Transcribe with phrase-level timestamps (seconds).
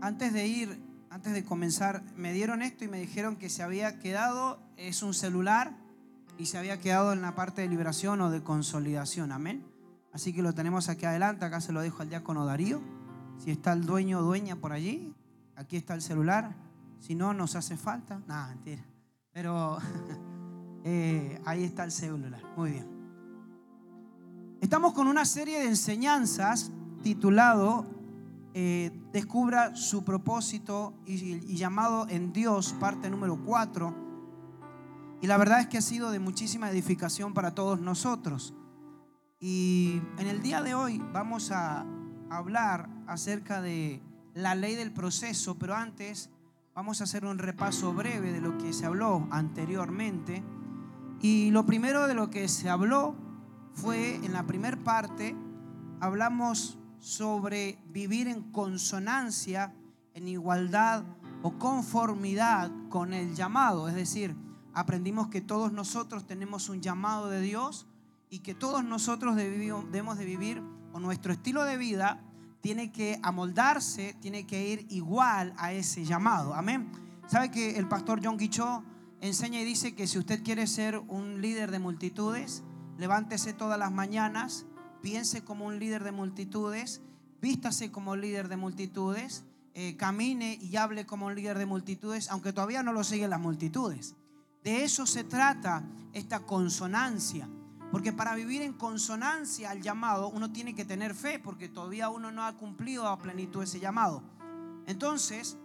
[0.00, 0.80] antes de ir,
[1.10, 5.14] antes de comenzar, me dieron esto y me dijeron que se había quedado, es un
[5.14, 5.76] celular
[6.38, 9.32] y se había quedado en la parte de liberación o de consolidación.
[9.32, 9.64] Amén.
[10.12, 12.80] Así que lo tenemos aquí adelante, acá se lo dejo al diácono Darío.
[13.38, 15.14] Si está el dueño o dueña por allí,
[15.56, 16.54] aquí está el celular.
[16.98, 18.20] Si no, nos hace falta.
[18.26, 18.84] Nada, mentira.
[19.32, 19.78] Pero
[20.84, 22.42] eh, ahí está el celular.
[22.56, 22.86] Muy bien.
[24.60, 26.70] Estamos con una serie de enseñanzas
[27.02, 27.86] titulado
[28.54, 34.10] eh, Descubra su propósito y, y llamado en Dios, parte número 4.
[35.22, 38.54] Y la verdad es que ha sido de muchísima edificación para todos nosotros.
[39.38, 41.86] Y en el día de hoy vamos a
[42.30, 44.02] hablar acerca de
[44.34, 46.30] la ley del proceso, pero antes
[46.74, 50.42] vamos a hacer un repaso breve de lo que se habló anteriormente.
[51.20, 53.14] Y lo primero de lo que se habló
[53.74, 55.36] fue en la primera parte,
[56.00, 59.74] hablamos sobre vivir en consonancia,
[60.14, 61.04] en igualdad
[61.42, 63.88] o conformidad con el llamado.
[63.88, 64.36] Es decir,
[64.74, 67.86] aprendimos que todos nosotros tenemos un llamado de Dios
[68.28, 70.62] y que todos nosotros debemos de vivir
[70.92, 72.22] o nuestro estilo de vida
[72.60, 76.54] tiene que amoldarse, tiene que ir igual a ese llamado.
[76.54, 76.92] Amén.
[77.26, 78.84] ¿Sabe que el pastor John Guichó
[79.20, 82.62] enseña y dice que si usted quiere ser un líder de multitudes,
[82.98, 84.66] levántese todas las mañanas,
[85.02, 87.00] piense como un líder de multitudes,
[87.40, 92.52] vístase como líder de multitudes, eh, camine y hable como un líder de multitudes, aunque
[92.52, 94.14] todavía no lo siguen las multitudes.
[94.62, 97.48] De eso se trata esta consonancia.
[97.90, 102.30] Porque para vivir en consonancia al llamado, uno tiene que tener fe, porque todavía uno
[102.30, 104.22] no ha cumplido a plenitud ese llamado.
[104.86, 105.56] Entonces,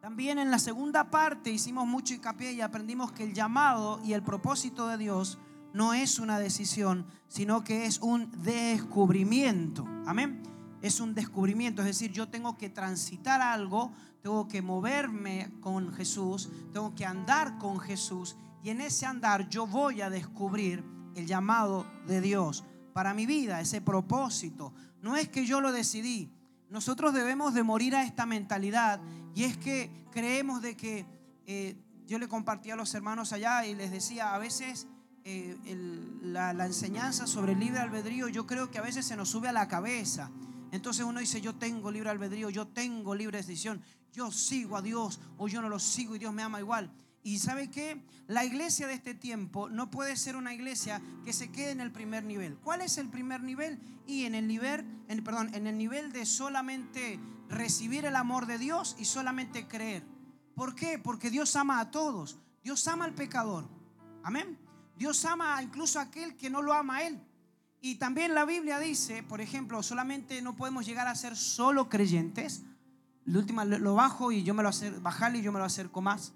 [0.00, 4.22] también en la segunda parte hicimos mucho hincapié y aprendimos que el llamado y el
[4.22, 5.38] propósito de Dios
[5.74, 9.84] no es una decisión, sino que es un descubrimiento.
[10.06, 10.40] Amén.
[10.80, 16.48] Es un descubrimiento, es decir, yo tengo que transitar algo, tengo que moverme con Jesús,
[16.72, 20.84] tengo que andar con Jesús y en ese andar yo voy a descubrir
[21.16, 24.72] el llamado de Dios para mi vida, ese propósito.
[25.02, 26.30] No es que yo lo decidí.
[26.70, 29.00] Nosotros debemos de morir a esta mentalidad
[29.34, 31.04] y es que creemos de que
[31.46, 31.76] eh,
[32.06, 34.86] yo le compartí a los hermanos allá y les decía, a veces
[35.24, 35.56] eh,
[36.22, 39.52] la, enseñanza sobre el libre albedrío, yo creo que a veces se nos sube a
[39.52, 40.30] la cabeza.
[40.70, 45.20] Entonces uno dice, yo tengo libre albedrío, yo tengo libre decisión, yo sigo a Dios
[45.38, 46.92] o yo no lo sigo y Dios me ama igual.
[47.22, 51.50] Y sabe que la iglesia de este tiempo no puede ser una iglesia que se
[51.50, 52.58] quede en el primer nivel.
[52.58, 53.80] ¿Cuál es el primer nivel?
[54.06, 57.18] Y en el nivel, en, perdón, en el nivel de solamente
[57.48, 60.04] recibir el amor de Dios y solamente creer.
[60.54, 60.98] ¿Por qué?
[60.98, 62.38] Porque Dios ama a todos.
[62.62, 63.66] Dios ama al pecador.
[64.22, 64.58] Amén.
[64.96, 67.20] Dios ama incluso a aquel que no lo ama a Él.
[67.80, 72.62] Y también la Biblia dice, por ejemplo, solamente no podemos llegar a ser solo creyentes.
[73.26, 76.00] La última lo bajo y yo me lo acerco, bajarle y yo me lo acerco
[76.00, 76.32] más.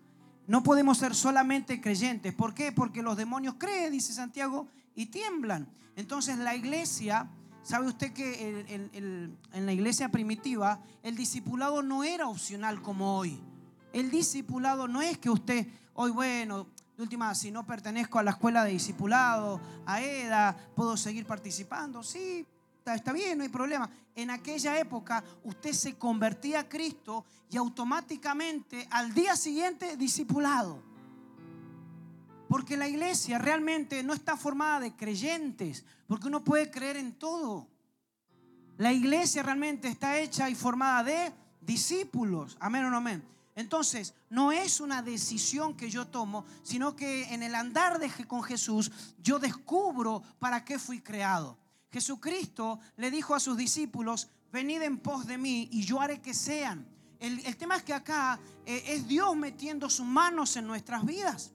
[0.46, 2.34] No podemos ser solamente creyentes.
[2.34, 2.72] ¿Por qué?
[2.72, 5.68] Porque los demonios creen, dice Santiago, y tiemblan.
[5.96, 7.30] Entonces la iglesia,
[7.62, 8.66] ¿sabe usted que
[9.52, 13.40] en la iglesia primitiva el discipulado no era opcional como hoy?
[13.92, 16.66] El discipulado no es que usted, hoy bueno,
[16.98, 22.02] de última, si no pertenezco a la escuela de discipulado, a EDA, puedo seguir participando.
[22.02, 22.44] Sí,
[22.84, 23.88] está, bien, no hay problema.
[24.16, 30.82] En aquella época usted se convertía a Cristo y automáticamente al día siguiente discipulado.
[32.48, 37.68] Porque la iglesia realmente no está formada de creyentes, porque uno puede creer en todo.
[38.76, 42.56] La iglesia realmente está hecha y formada de discípulos.
[42.58, 43.37] Amén o no amén.
[43.58, 48.44] Entonces, no es una decisión que yo tomo, sino que en el andar de, con
[48.44, 51.58] Jesús yo descubro para qué fui creado.
[51.90, 56.34] Jesucristo le dijo a sus discípulos, venid en pos de mí y yo haré que
[56.34, 56.86] sean.
[57.18, 61.50] El, tema es que acá eh, es Dios metiendo sus manos en nuestras vidas.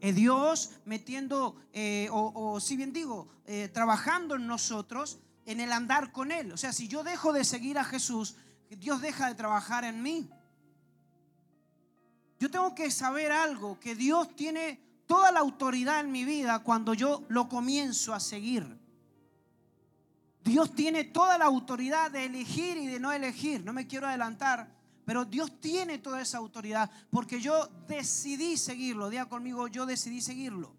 [0.00, 6.10] Es Dios metiendo, eh, o, si bien digo, eh, trabajando en nosotros en el andar
[6.10, 6.52] con Él.
[6.52, 8.36] O sea, si yo dejo de seguir a Jesús,
[8.70, 10.30] Dios deja de trabajar en mí.
[12.44, 16.92] Yo tengo que saber algo, que Dios tiene toda la autoridad en mi vida cuando
[16.92, 18.78] yo lo comienzo a seguir.
[20.42, 23.64] Dios tiene toda la autoridad de elegir y de no elegir.
[23.64, 24.70] No me quiero adelantar,
[25.06, 29.08] pero Dios tiene toda esa autoridad porque yo decidí seguirlo.
[29.08, 30.76] Diga conmigo, yo decidí seguirlo.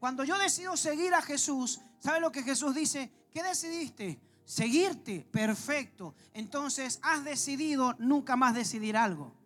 [0.00, 3.12] Cuando yo decido seguir a Jesús, ¿sabe lo que Jesús dice?
[3.30, 4.18] ¿Qué decidiste?
[4.46, 5.28] Seguirte.
[5.30, 6.14] Perfecto.
[6.32, 9.41] Entonces has decidido nunca más decidir algo.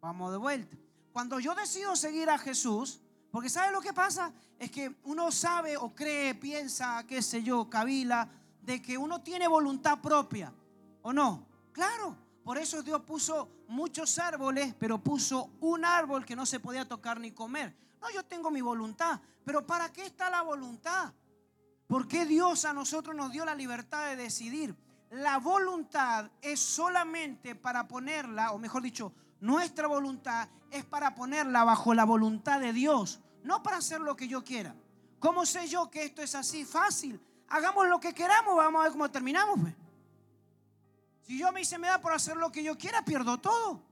[0.00, 0.76] Vamos de vuelta.
[1.12, 3.00] Cuando yo decido seguir a Jesús,
[3.30, 4.32] porque ¿sabe lo que pasa?
[4.58, 8.28] Es que uno sabe o cree, piensa, qué sé yo, cabila,
[8.62, 10.52] de que uno tiene voluntad propia.
[11.02, 11.46] ¿O no?
[11.72, 16.88] Claro, Por eso Dios puso muchos árboles, pero puso un árbol que no se podía
[16.88, 17.76] tocar ni comer.
[18.00, 21.12] No, yo tengo mi voluntad, pero ¿para qué está la voluntad?
[21.86, 24.74] ¿Por qué Dios a nosotros nos dio la libertad de decidir?
[25.10, 31.94] La voluntad es solamente para ponerla, o mejor dicho, nuestra voluntad es para ponerla bajo
[31.94, 34.74] la voluntad de Dios, no para hacer lo que yo quiera.
[35.18, 36.64] ¿Cómo sé yo que esto es así?
[36.64, 37.20] Fácil.
[37.48, 39.58] Hagamos lo que queramos, vamos a ver cómo terminamos.
[39.60, 39.74] Pues.
[41.22, 43.82] Si yo me hice me da por hacer lo que yo quiera, pierdo todo.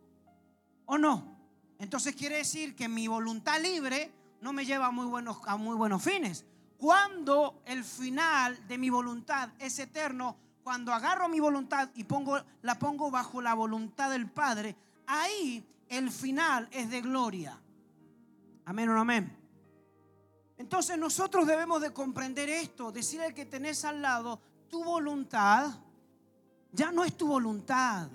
[0.87, 1.37] ¿O no?
[1.79, 5.77] Entonces quiere decir que mi voluntad libre no me lleva a muy buenos, a muy
[5.77, 6.45] buenos fines.
[6.77, 12.79] Cuando el final de mi voluntad es eterno, cuando agarro mi voluntad y pongo, la
[12.79, 14.77] pongo bajo la voluntad del Padre,
[15.09, 17.59] ahí el final es de gloria.
[18.65, 19.37] Amén o no amén.
[20.59, 25.71] Entonces nosotros debemos de comprender esto, decir al que tenés al lado, tu voluntad
[26.73, 28.09] ya no es tu voluntad.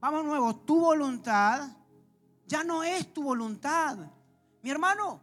[0.00, 1.68] Vamos nuevo, tu voluntad
[2.46, 3.98] ya no es tu voluntad.
[4.62, 5.20] Mi hermano,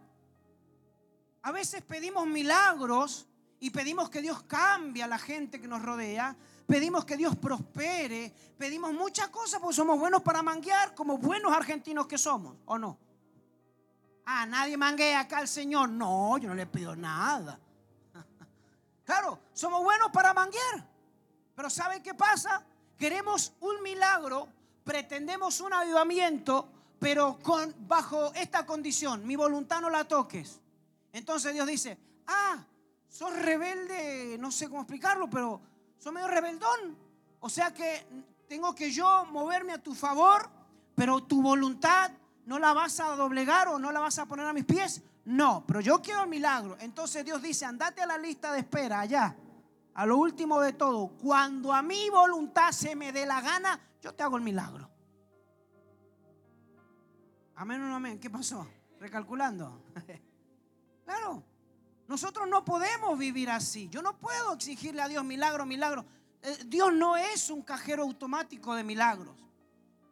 [1.42, 3.28] a veces pedimos milagros
[3.60, 6.36] y pedimos que Dios cambie a la gente que nos rodea,
[6.68, 12.06] pedimos que Dios prospere, pedimos muchas cosas porque somos buenos para manguear como buenos argentinos
[12.06, 12.98] que somos, ¿o no?
[14.26, 15.88] Ah, nadie manguea acá al Señor.
[15.88, 17.60] No, yo no le pido nada.
[19.06, 20.86] Claro, somos buenos para manguear.
[21.56, 22.62] Pero ¿sabe qué pasa?
[22.98, 24.50] Queremos un milagro,
[24.84, 26.68] pretendemos un avivamiento,
[27.00, 30.60] pero con, bajo esta condición, mi voluntad no la toques.
[31.14, 31.98] Entonces Dios dice,
[32.28, 32.66] ah,
[33.08, 35.62] sos rebelde, no sé cómo explicarlo, pero
[35.98, 36.98] sos medio rebeldón.
[37.40, 38.06] O sea que
[38.48, 40.50] tengo que yo moverme a tu favor,
[40.96, 42.12] pero tu voluntad
[42.46, 45.02] no la vas a doblegar o no la vas a poner a mis pies.
[45.26, 46.78] No, pero yo quiero el milagro.
[46.80, 49.36] Entonces Dios dice, andate a la lista de espera allá
[49.98, 54.14] a lo último de todo, cuando a mi voluntad se me dé la gana, yo
[54.14, 54.88] te hago el milagro.
[57.56, 58.20] Amén o no amén.
[58.20, 58.68] ¿Qué pasó?
[59.00, 59.82] Recalculando.
[61.04, 61.44] claro,
[62.08, 63.90] nosotros no podemos vivir así.
[63.90, 66.06] Yo no puedo exigirle a Dios milagro, milagro.
[66.42, 69.36] Eh, Dios no es un cajero automático de milagros.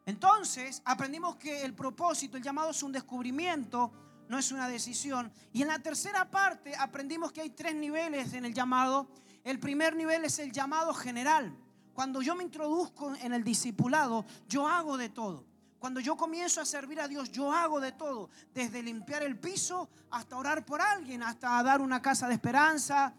[0.05, 3.91] Entonces, aprendimos que el propósito, el llamado es un descubrimiento,
[4.27, 5.31] no es una decisión.
[5.51, 9.07] Y en la tercera parte aprendimos que hay tres niveles en el llamado
[9.45, 11.55] el primer nivel es el llamado general.
[11.93, 15.45] Cuando yo me introduzco en el discipulado, yo hago de todo.
[15.85, 18.31] Cuando yo comienzo a servir a Dios, yo hago de todo.
[18.55, 23.13] Desde limpiar el piso hasta orar por alguien, hasta dar una casa de esperanza.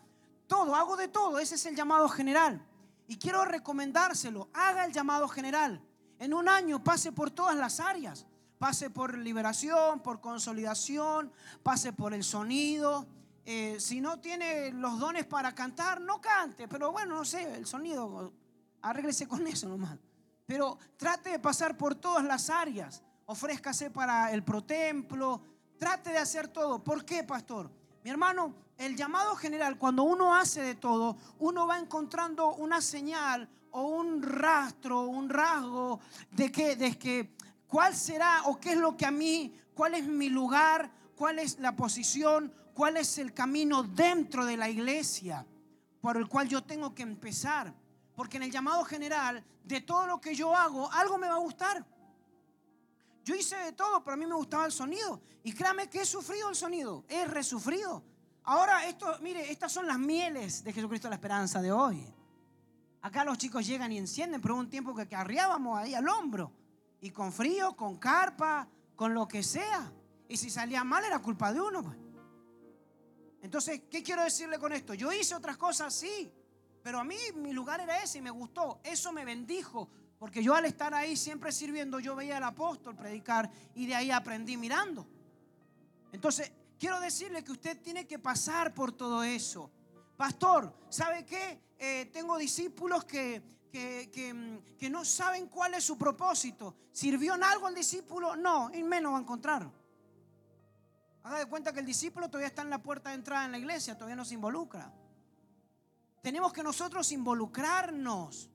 [0.49, 1.39] Todo, hago de todo.
[1.39, 2.61] Ese es el llamado general.
[3.07, 4.49] Y quiero recomendárselo.
[4.53, 5.81] Haga el llamado general.
[6.19, 8.27] En un año pase por todas las áreas.
[8.59, 11.31] Pase por liberación, por consolidación,
[11.63, 13.07] pase por el sonido,
[13.45, 16.67] eh, si no tiene los dones para cantar, no cante.
[16.67, 18.33] Pero bueno, no sé, el sonido,
[18.83, 19.97] arréglese con eso nomás.
[20.47, 23.03] Pero trate de pasar por todas las áreas.
[23.27, 25.43] Ofrézcase para el protemplo.
[25.79, 26.83] Trate de hacer todo.
[26.83, 27.71] ¿Por qué, pastor?
[28.05, 33.49] Mi hermano, el llamado general, cuando uno hace de todo, uno va encontrando una señal
[33.73, 36.01] o un rastro, un rasgo
[36.31, 37.35] de que, de que
[37.67, 41.59] cuál será o qué es lo que a mí, cuál es mi lugar, cuál es
[41.59, 45.45] la posición, cuál es el camino dentro de la iglesia
[46.01, 47.75] por el cual yo tengo que empezar.
[48.15, 51.39] Porque en el llamado general, de todo lo que yo hago, algo me va a
[51.39, 51.85] gustar.
[53.25, 55.21] Yo hice de todo, pero a mí me gustaba el sonido.
[55.43, 58.05] Y créame que he sufrido el sonido, he resufrido.
[58.45, 62.07] Ahora, esto, mire, estas son las mieles de Jesucristo la esperanza de hoy.
[63.03, 66.53] Acá los chicos llegan y encienden, pero hubo un tiempo que arriábamos ahí al hombro.
[67.01, 69.93] Y con frío, con carpa, con lo que sea.
[70.29, 71.83] Y si salía mal era culpa de uno.
[71.83, 71.97] Pues.
[73.43, 74.95] Entonces, ¿qué quiero decirle con esto?
[74.95, 76.33] Yo hice otras cosas, sí,
[76.87, 78.79] pero a mí mi lugar era ese y me gustó.
[78.85, 79.89] Eso me bendijo,
[80.21, 84.13] porque yo al estar ahí siempre sirviendo, yo veía al apóstol predicar y de ahí
[84.13, 85.05] aprendí mirando.
[86.13, 89.69] Entonces, quiero decirle que usted tiene que pasar por todo eso.
[90.17, 91.61] Pastor, ¿sabe qué?
[91.77, 96.77] Eh, tengo discípulos que, que, mm, que, no saben cuál es su propósito.
[96.93, 98.37] ¿Sirvió en algo el discípulo?
[98.37, 99.69] No, y menos va a encontrar.
[101.25, 103.59] Haga de cuenta que el discípulo todavía está en la puerta de entrada en la
[103.59, 104.93] iglesia, todavía no se involucra.
[106.27, 108.51] Tenemos que nosotros involucrarnos.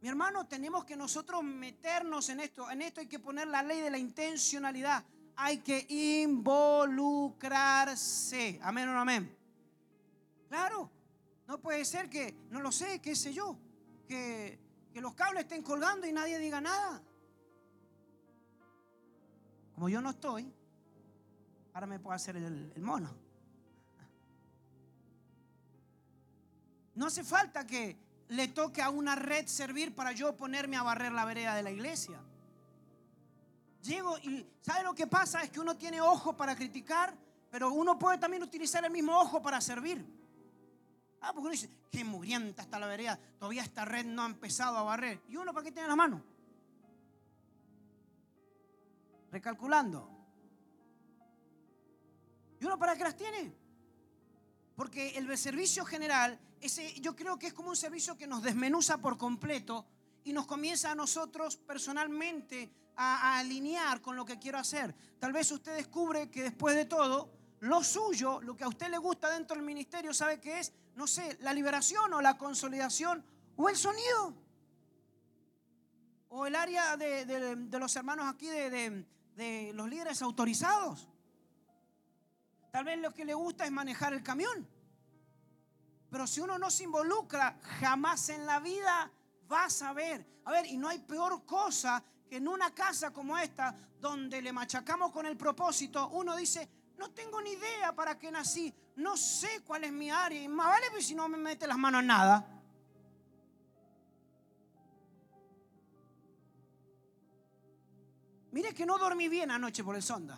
[0.00, 2.70] Mi hermano, tenemos que nosotros meternos en esto.
[2.70, 5.04] En esto hay que poner la ley de la intencionalidad.
[5.36, 8.58] Hay que involucrarse.
[8.62, 9.36] Amén o no amén.
[10.48, 10.90] Claro,
[11.46, 13.58] no puede ser que, no lo sé, qué sé yo,
[14.08, 14.58] que,
[14.94, 17.02] los cables estén colgando y nadie diga nada.
[19.74, 20.50] Como yo no estoy,
[21.74, 23.14] Ahora me puedo hacer el, mono.
[26.94, 27.96] No hace falta que
[28.28, 31.70] le toque a una red servir para yo ponerme a barrer la vereda de la
[31.70, 32.18] iglesia.
[33.82, 35.42] Llego y ¿sabe lo que pasa?
[35.42, 37.14] Es que uno tiene ojo para criticar,
[37.50, 40.04] pero uno puede también utilizar el mismo ojo para servir.
[41.22, 44.76] Ah, porque uno dice, qué mugrienta está la vereda, todavía esta red no ha empezado
[44.78, 45.20] a barrer.
[45.28, 46.22] ¿Y uno para qué tiene la mano?
[49.30, 50.08] Recalculando.
[52.58, 53.52] ¿Y uno para qué las tiene?
[54.76, 58.98] Porque el servicio general, ese, yo creo que es como un servicio que nos desmenuza
[58.98, 59.86] por completo
[60.24, 64.94] y nos comienza a nosotros personalmente a, alinear con lo que quiero hacer.
[65.18, 68.98] Tal vez usted descubre que después de todo, lo suyo, lo que a usted le
[68.98, 70.72] gusta dentro del ministerio, ¿sabe qué es?
[70.94, 73.24] No sé, la liberación o la consolidación
[73.56, 74.34] o el sonido.
[76.28, 81.08] O el área de, los hermanos aquí, de, de los líderes autorizados.
[82.70, 84.68] Tal vez lo que le gusta es manejar el camión.
[86.10, 89.10] Pero si uno no se involucra, jamás en la vida
[89.50, 90.26] va a saber.
[90.44, 94.52] A ver, y no hay peor cosa que en una casa como esta, donde le
[94.52, 99.62] machacamos con el propósito, uno dice, no tengo ni idea para qué nací, no sé
[99.64, 102.06] cuál es mi área, y más vale pues, si no me mete las manos en
[102.06, 102.46] nada.
[108.52, 110.36] Mire que no dormí bien anoche por el sonda.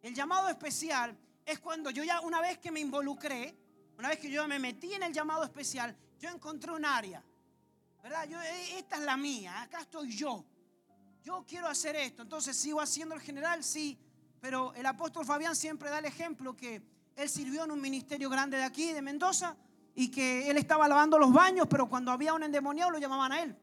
[0.00, 3.59] El llamado especial es cuando yo ya una vez que me involucré,
[4.00, 7.22] una vez que yo me metí en el llamado especial, yo encontré un área.
[8.02, 8.26] ¿Verdad?
[8.26, 10.42] Yo, eh, esta es la mía, acá estoy yo.
[11.22, 12.22] Yo quiero hacer esto.
[12.22, 13.98] Entonces sigo haciendo el general, sí.
[14.40, 16.82] Pero el apóstol Fabián siempre da el ejemplo que
[17.14, 19.54] él sirvió en un ministerio grande de aquí, de Mendoza,
[19.94, 23.42] y que él estaba lavando los baños, pero cuando había un endemoniado lo llamaban a
[23.42, 23.54] él.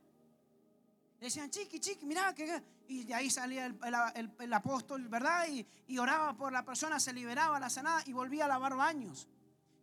[1.19, 2.61] Le decían, chiqui, chiqui, mira, que...
[2.89, 5.47] Y de ahí salía el, apóstol, ¿verdad?
[5.87, 9.27] Y, oraba por la persona, se liberaba la sanada y volvía a lavar baños.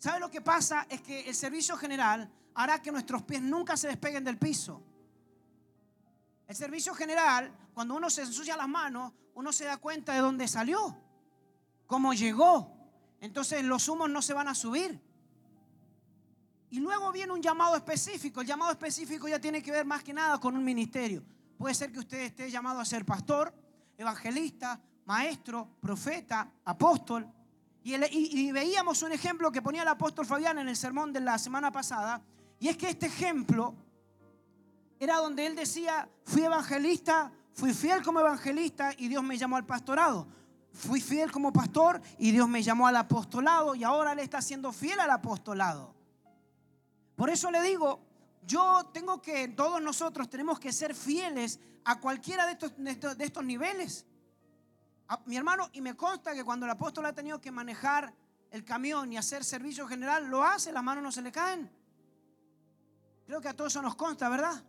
[0.04, 0.86] ¿Sabe lo que pasa?
[0.90, 4.82] Es que el servicio general hará que nuestros pies nunca se despeguen del piso.
[6.46, 10.46] El servicio general, cuando uno se ensucia las manos, uno se da cuenta de dónde
[10.46, 10.94] salió,
[11.86, 12.70] cómo llegó.
[13.22, 15.00] Entonces los humos no se van a subir.
[16.68, 18.42] Y luego viene un llamado específico.
[18.42, 21.24] El llamado específico ya tiene que ver más que nada con un ministerio.
[21.56, 23.54] Puede ser que usted esté llamado a ser pastor,
[23.96, 27.26] evangelista, maestro, profeta, apóstol.
[27.86, 31.70] Y, veíamos un ejemplo que ponía el apóstol Fabián en el sermón de la semana
[31.70, 32.22] pasada.
[32.58, 33.74] Y es que este ejemplo
[34.98, 39.66] era donde él decía, fui evangelista, fui fiel como evangelista y Dios me llamó al
[39.66, 40.26] pastorado.
[40.72, 44.72] Fui fiel como pastor y Dios me llamó al apostolado y ahora él está siendo
[44.72, 45.94] fiel al apostolado.
[47.14, 48.00] Por eso le digo,
[48.46, 53.44] yo tengo que, todos nosotros tenemos que ser fieles a cualquiera de estos, de estos,
[53.44, 54.06] niveles.
[55.26, 58.14] Mi hermano, y me consta que cuando el apóstol ha tenido que manejar
[58.50, 61.70] el camión y hacer servicio general, lo hace, las manos no se le caen.
[63.26, 64.62] Creo que a todos eso nos consta, ¿verdad?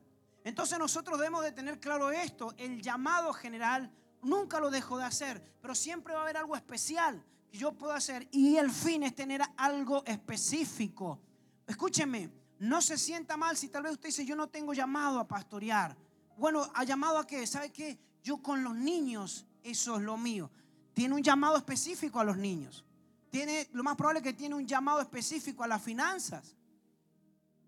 [0.43, 5.41] Entonces nosotros debemos de tener claro esto, el llamado general nunca lo dejo de hacer,
[5.61, 9.15] pero siempre va a haber algo especial que yo puedo hacer y el fin es
[9.15, 11.19] tener algo específico.
[11.65, 15.27] Escúcheme, no se sienta mal si tal vez usted dice, yo no tengo llamado a
[15.27, 15.95] pastorear.
[16.37, 17.45] Bueno, ¿ha llamado a qué?
[17.47, 17.97] ¿Sabe qué?
[18.23, 20.49] Yo con los niños, eso es lo mío.
[20.93, 22.85] Tiene un llamado específico a los niños.
[23.29, 26.55] Tiene, lo más probable es que tiene un llamado específico a las finanzas.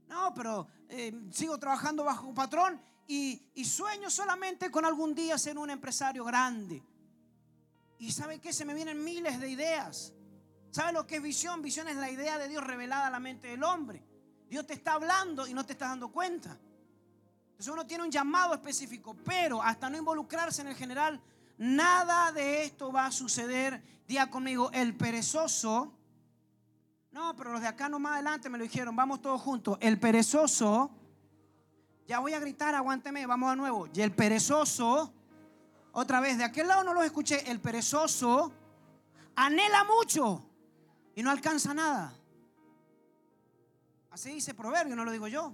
[0.07, 5.37] No, pero eh, sigo trabajando bajo un patrón y, y, sueño solamente con algún día
[5.37, 6.81] ser un empresario grande.
[7.99, 8.53] Y ¿sabe qué?
[8.53, 10.13] Se me vienen miles de ideas.
[10.71, 11.61] ¿Sabe lo que es visión?
[11.61, 14.05] Visión es la idea de Dios revelada a la mente del hombre.
[14.49, 16.57] Dios te está hablando y no te estás dando cuenta.
[17.57, 21.19] Entonces uno tiene un llamado específico, pero hasta no involucrarse en el general,
[21.57, 23.81] nada de esto va a suceder.
[24.07, 25.93] Día conmigo, el perezoso.
[27.11, 29.77] No, pero los de acá no más adelante me lo dijeron, vamos todos juntos.
[29.81, 30.91] El perezoso,
[32.07, 33.87] ya voy a gritar, aguánteme, vamos de nuevo.
[33.93, 35.11] Y el perezoso,
[35.91, 38.51] otra vez, de aquel lado no los escuché, el perezoso
[39.35, 40.43] anhela mucho
[41.15, 42.13] y no alcanza nada.
[44.11, 45.53] Así dice proverbio, no lo digo yo.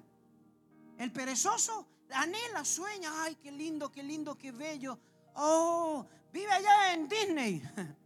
[0.98, 5.00] El perezoso anhela, sueña, ay, qué lindo, qué lindo, qué bello.
[5.36, 7.64] Oh, vive allá en Disney.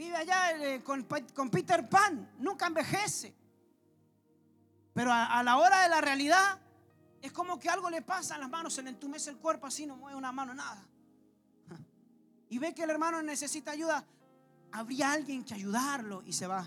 [0.00, 1.04] Vive allá eh, con,
[1.50, 3.34] Peter Pan, nunca envejece.
[4.94, 6.58] Pero a, la hora de la realidad
[7.20, 9.84] es como que algo le pasa en las manos, se le entumece el cuerpo así,
[9.84, 10.82] no mueve una mano, nada.
[12.48, 14.02] Y ve que el hermano necesita ayuda,
[14.72, 16.66] habría alguien que ayudarlo y se va.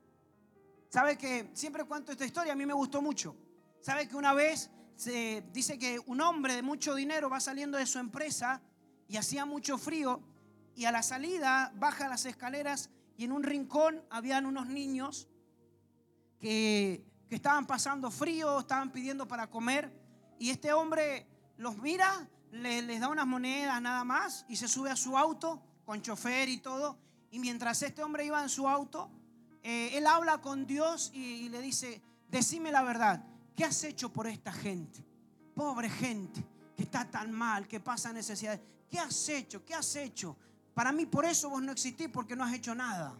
[0.88, 2.54] ¿Sabe que siempre cuento esta historia?
[2.54, 3.36] A mí me gustó mucho.
[3.82, 7.84] ¿Sabe que una vez se dice que un hombre de mucho dinero va saliendo de
[7.84, 8.62] su empresa
[9.10, 10.20] y hacía mucho frío
[10.76, 15.28] y a la salida baja las escaleras y en un rincón habían unos niños
[16.38, 19.92] que, que estaban pasando frío, estaban pidiendo para comer.
[20.38, 21.26] Y este hombre
[21.56, 26.00] los mira, les da unas monedas nada más y se sube a su auto con
[26.00, 26.96] chofer y todo.
[27.32, 29.10] Y mientras este hombre iba en su auto,
[29.64, 33.24] eh, él habla con Dios y, le dice, decime la verdad,
[33.56, 35.04] ¿qué has hecho por esta gente?
[35.54, 36.46] Pobre gente
[36.82, 38.60] está tan mal, que pasa necesidades.
[38.88, 39.64] ¿Qué has hecho?
[39.64, 40.36] ¿Qué has hecho?
[40.74, 43.18] Para mí por eso vos no existís porque no has hecho nada.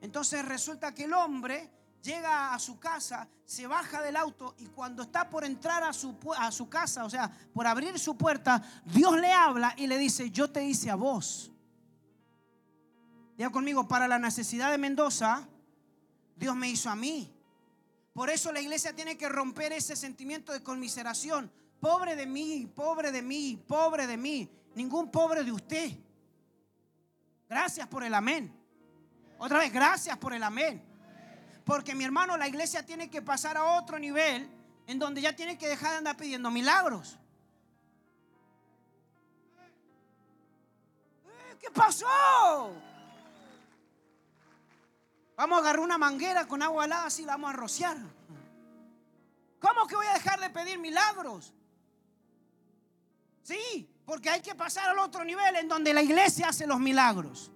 [0.00, 1.70] Entonces resulta que el hombre
[2.02, 6.16] llega a su casa, se baja del auto y cuando está por entrar a su,
[6.36, 10.30] a su casa, o sea, por abrir su puerta, Dios le habla y le dice,
[10.30, 11.50] yo te hice a vos.
[13.36, 15.48] Diga conmigo, para la necesidad de Mendoza,
[16.36, 17.32] Dios me hizo a mí.
[18.12, 21.50] Por eso la iglesia tiene que romper ese sentimiento de conmiseración.
[21.80, 24.50] Pobre de mí, pobre de mí, pobre de mí.
[24.74, 25.90] Ningún pobre de usted.
[27.48, 28.52] Gracias por el amén.
[29.38, 30.82] Otra vez, gracias por el amén.
[31.64, 34.48] Porque mi hermano, la iglesia tiene que pasar a otro nivel
[34.86, 37.18] en donde ya tiene que dejar de andar pidiendo milagros.
[41.26, 42.72] Eh, ¿Qué pasó?
[45.36, 47.96] Vamos a agarrar una manguera con agua helada así la vamos a rociar.
[49.58, 51.54] ¿Cómo que voy a dejar de pedir milagros?
[53.44, 57.52] Sí, porque hay que pasar al otro nivel en donde la iglesia hace los milagros.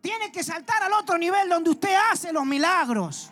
[0.00, 3.30] Tiene que saltar al otro nivel donde usted hace los milagros.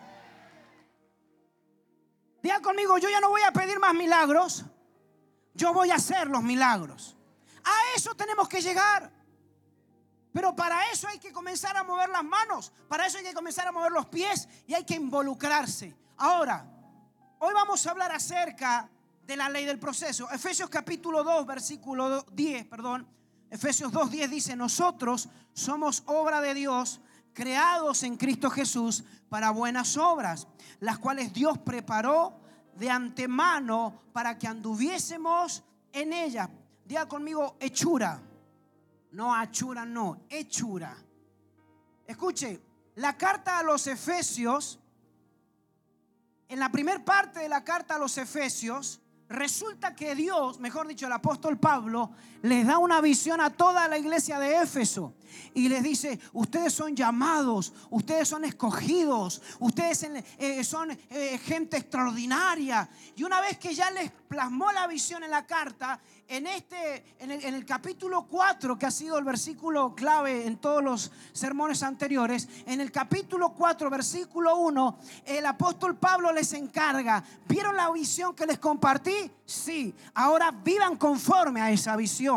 [2.43, 4.65] Diga conmigo, yo ya no voy a pedir más milagros,
[5.55, 7.17] yo voy a hacer los milagros.
[7.65, 9.11] A eso tenemos que llegar.
[10.33, 13.67] Pero para eso hay que comenzar a mover las manos, para eso hay que comenzar
[13.67, 15.95] a mover los pies y hay que involucrarse.
[16.19, 16.67] Ahora,
[17.39, 18.91] hoy vamos a hablar acerca
[19.27, 20.31] de la ley del proceso.
[20.31, 23.07] Efesios capítulo 2, versículo 10, perdón.
[23.51, 27.01] Efesios 2.10 dice, nosotros somos obra de Dios,
[27.35, 30.49] creados en Cristo Jesús para buenas obras,
[30.81, 32.41] las cuales Dios preparó
[32.77, 35.63] de antemano para que anduviésemos
[35.93, 36.49] en ellas.
[36.85, 38.21] Diga conmigo, hechura.
[39.13, 40.97] No, hechura, no, hechura.
[42.07, 42.61] Escuche,
[42.95, 44.79] la carta a los Efesios,
[46.49, 49.02] en la primera parte de la carta a los Efesios,
[49.33, 52.11] Resulta que Dios, mejor dicho, el apóstol Pablo,
[52.43, 55.15] les da una visión a toda la iglesia de Éfeso
[55.55, 60.03] y les dice, ustedes son llamados, ustedes son escogidos, ustedes
[60.39, 62.89] eh, son eh, gente extraordinaria.
[63.17, 67.31] Y una vez que ya les plasmó la visión en la carta, en, este, en
[67.31, 72.81] el, capítulo 4, que ha sido el versículo clave en todos los sermones anteriores, en
[72.81, 78.59] el capítulo 4, versículo 1, el apóstol Pablo les encarga, ¿vieron la visión que les
[78.59, 79.31] compartí?
[79.45, 82.32] Sí, ahora vivan conforme a esa visión.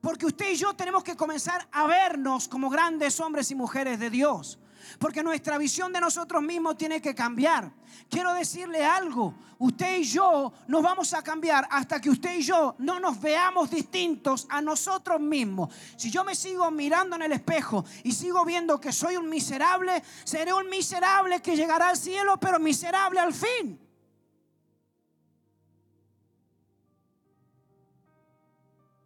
[0.00, 4.10] Porque usted y yo tenemos que comenzar a vernos como grandes hombres y mujeres de
[4.10, 4.58] Dios.
[4.98, 7.72] Porque nuestra visión de nosotros mismos tiene que cambiar.
[8.10, 12.74] Quiero decirle algo, usted y yo nos vamos a cambiar hasta que usted y yo
[12.78, 15.74] no nos veamos distintos a nosotros mismos.
[15.96, 20.02] Si yo me sigo mirando en el espejo y sigo viendo que soy un miserable,
[20.24, 23.83] seré un miserable que llegará al cielo, pero miserable al fin.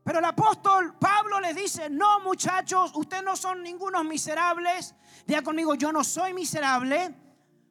[0.09, 4.95] Pero el apóstol Pablo les dice, no muchachos, ustedes no son ningunos miserables.
[5.27, 7.15] Diga conmigo, yo no soy miserable.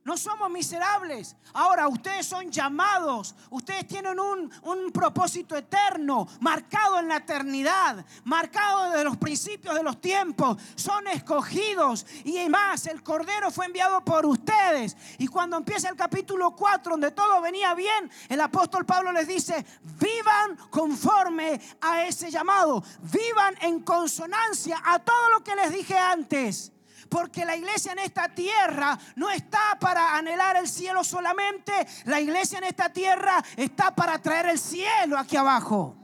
[0.07, 1.35] No somos miserables.
[1.51, 3.35] Ahora, ustedes son llamados.
[3.49, 9.83] Ustedes tienen un, un, propósito eterno, marcado en la eternidad, marcado desde los principios de
[9.83, 10.59] los tiempos.
[10.75, 12.05] Son escogidos.
[12.23, 14.95] Y más, el Cordero fue enviado por ustedes.
[15.17, 19.65] Y cuando empieza el capítulo 4, donde todo venía bien, el apóstol Pablo les dice,
[19.99, 22.81] vivan conforme a ese llamado.
[23.01, 26.71] Vivan en consonancia a todo lo que les dije antes.
[27.09, 31.73] Porque la iglesia en esta tierra no está para anhelar el cielo solamente.
[32.05, 35.95] La iglesia en esta tierra está para traer el cielo aquí abajo.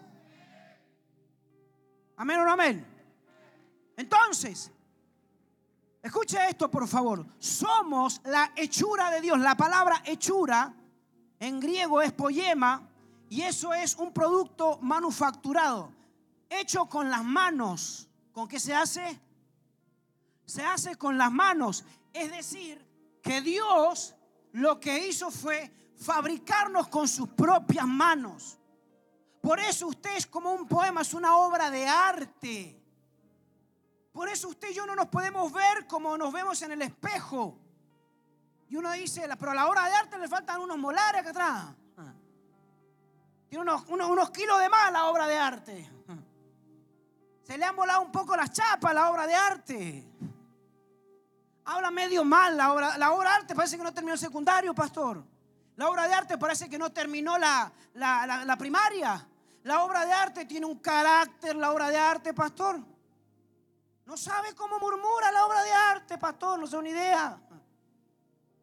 [2.17, 2.85] Amén o no amén.
[3.97, 4.71] Entonces,
[6.01, 7.25] escuche esto por favor.
[7.39, 9.39] Somos la hechura de Dios.
[9.39, 10.73] La palabra hechura
[11.39, 12.87] en griego es poema
[13.29, 15.91] y eso es un producto manufacturado,
[16.49, 18.07] hecho con las manos.
[18.31, 19.19] ¿Con qué se hace?
[20.53, 21.83] Se hace con las manos.
[22.13, 22.85] Es decir,
[23.23, 24.15] que Dios
[24.51, 28.59] lo que hizo fue fabricarnos con sus propias manos.
[29.41, 32.79] Por eso usted es como un poema, es una obra de arte.
[34.11, 37.57] Por eso usted y yo no nos podemos ver como nos vemos en el espejo.
[38.69, 41.65] Y uno dice, pero a la obra de arte le faltan unos molares acá atrás.
[43.49, 45.91] Tiene unos, unos kilos de más la obra de arte.
[47.43, 50.12] Se le han volado un poco las chapas a la obra de arte.
[51.65, 54.73] Habla medio mal la obra, la obra de arte, parece que no terminó el secundario,
[54.73, 55.23] pastor.
[55.75, 59.25] La obra de arte parece que no terminó la, la primaria.
[59.63, 62.79] La obra de arte tiene un carácter, la obra de arte, pastor.
[64.05, 67.39] No sabe cómo murmura la obra de arte, pastor, no una idea.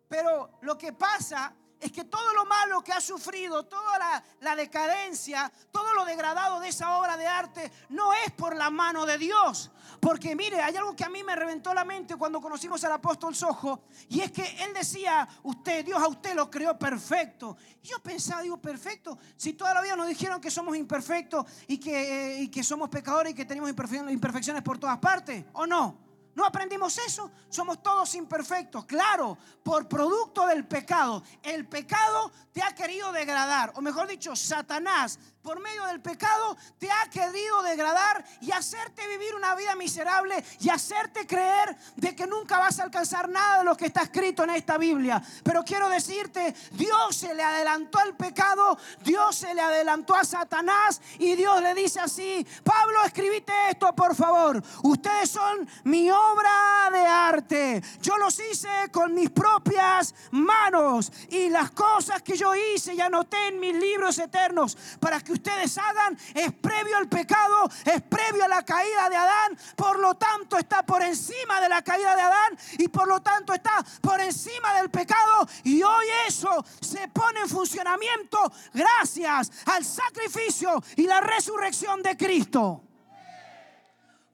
[0.08, 5.50] Pero lo que pasa es que todo lo malo que ha sufrido, toda la, decadencia,
[5.72, 9.70] todo lo degradado de esa obra de arte, no es por la mano de Dios.
[9.98, 13.34] Porque mire, hay algo que a mí me reventó la mente cuando conocimos al apóstol
[13.34, 17.56] Sojo, y es que él decía, usted, Dios a usted lo creó perfecto.
[17.82, 22.34] Yo pensaba, digo, perfecto, si toda la vida nos dijeron que somos imperfectos y que,
[22.34, 26.09] eh, y que somos pecadores y que tenemos imperfecciones por todas partes, ¿o no?
[26.34, 27.30] ¿No aprendimos eso?
[27.48, 31.22] Somos todos imperfectos, claro, por producto del pecado.
[31.42, 36.90] El pecado te ha querido degradar, o mejor dicho, Satanás por medio del pecado te
[36.90, 42.58] ha querido degradar y hacerte vivir una vida miserable y hacerte creer de que nunca
[42.58, 45.22] vas a alcanzar nada de lo que está escrito en esta Biblia.
[45.42, 51.00] Pero quiero decirte, Dios se le adelantó al pecado, Dios se le adelantó a Satanás
[51.18, 57.06] y Dios le dice así, Pablo, escribite esto por favor, ustedes son mi obra de
[57.06, 63.00] arte, yo los hice con mis propias manos y las cosas que yo hice y
[63.00, 68.44] anoté en mis libros eternos para que ustedes hagan es previo al pecado, es previo
[68.44, 72.22] a la caída de Adán, por lo tanto está por encima de la caída de
[72.22, 77.40] Adán y por lo tanto está por encima del pecado y hoy eso se pone
[77.40, 78.38] en funcionamiento
[78.72, 82.82] gracias al sacrificio y la resurrección de Cristo.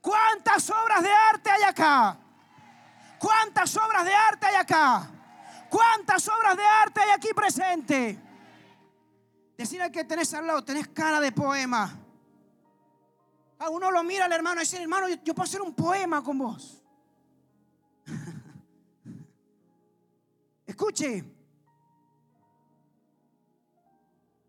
[0.00, 2.16] ¿Cuántas obras de arte hay acá?
[3.18, 5.10] ¿Cuántas obras de arte hay acá?
[5.68, 8.25] ¿Cuántas obras de arte hay aquí presente?
[9.56, 11.98] Decir al que tenés al lado, tenés cara de poema.
[13.58, 16.38] A uno lo mira al hermano y dice, hermano, yo, puedo hacer un poema con
[16.38, 16.82] vos.
[20.66, 21.24] Escuche.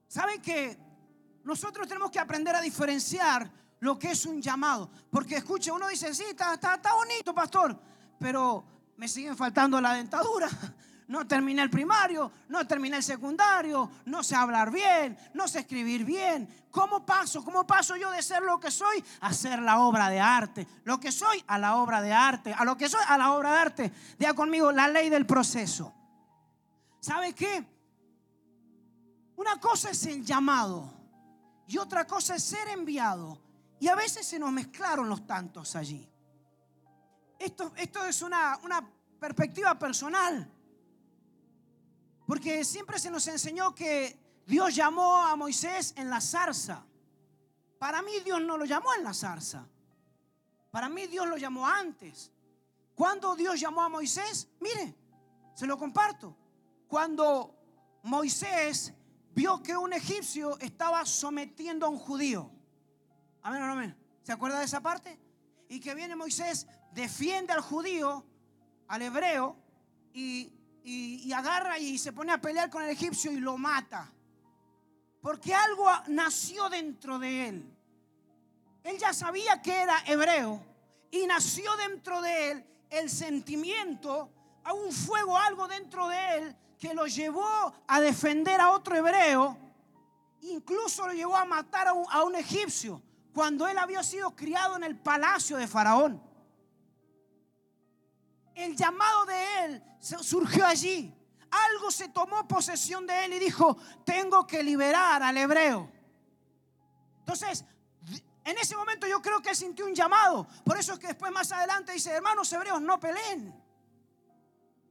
[0.09, 0.77] ¿Saben que
[1.43, 4.91] nosotros tenemos que aprender a diferenciar lo que es un llamado?
[5.09, 7.79] Porque escuche, uno dice, sí, está, está, está bonito, pastor,
[8.19, 8.65] pero
[8.97, 10.49] me siguen faltando la dentadura
[11.07, 16.03] no terminé el primario, no terminé el secundario, no sé hablar bien, no sé escribir
[16.03, 16.67] bien.
[16.69, 17.43] ¿Cómo paso?
[17.45, 20.67] ¿Cómo paso yo de ser lo que soy a ser la obra de arte?
[20.83, 23.51] Lo que soy a la obra de arte, a lo que soy a la obra
[23.53, 23.93] de arte.
[24.19, 25.93] Diga conmigo la ley del proceso.
[26.99, 27.65] ¿Sabe qué?
[29.37, 30.91] Una cosa es el llamado
[31.67, 33.41] y otra cosa es ser enviado.
[33.79, 36.09] Y a veces se nos mezclaron los tantos allí.
[37.39, 38.83] Esto, esto es una, una
[39.19, 40.51] perspectiva personal.
[42.27, 46.85] Porque siempre se nos enseñó que Dios llamó a Moisés en la zarza.
[47.79, 49.65] Para mí Dios no lo llamó en la zarza.
[50.69, 52.29] Para mí Dios lo llamó antes.
[52.93, 54.93] Cuando Dios llamó a Moisés, mire,
[55.55, 56.35] se lo comparto.
[56.89, 57.55] Cuando
[58.03, 58.93] Moisés
[59.33, 62.51] vio que un egipcio estaba sometiendo a un judío.
[63.41, 63.97] Amén o amén.
[64.21, 65.17] ¿Se acuerda de esa parte?
[65.69, 68.25] Y que viene Moisés, defiende al judío,
[68.89, 69.55] al hebreo,
[70.11, 70.56] y
[70.89, 74.09] y, agarra y se pone a pelear con el egipcio y lo mata.
[75.21, 77.77] Porque algo nació dentro de él.
[78.83, 80.63] Él ya sabía que era hebreo
[81.11, 84.31] y nació dentro de él el sentimiento,
[84.63, 89.57] a un fuego, algo dentro de él que lo llevó a defender a otro hebreo,
[90.41, 93.01] incluso lo llevó a matar a un, a un egipcio,
[93.33, 96.26] cuando él había sido criado en el palacio de Faraón
[98.57, 101.13] el llamado de él surgió allí.
[101.49, 105.89] Algo se tomó posesión de él y dijo, tengo que liberar al hebreo.
[107.19, 107.63] Entonces,
[108.43, 110.47] en ese momento yo creo que él sintió un llamado.
[110.65, 113.53] Por eso es que después más adelante dice, hermanos hebreos, no peleen.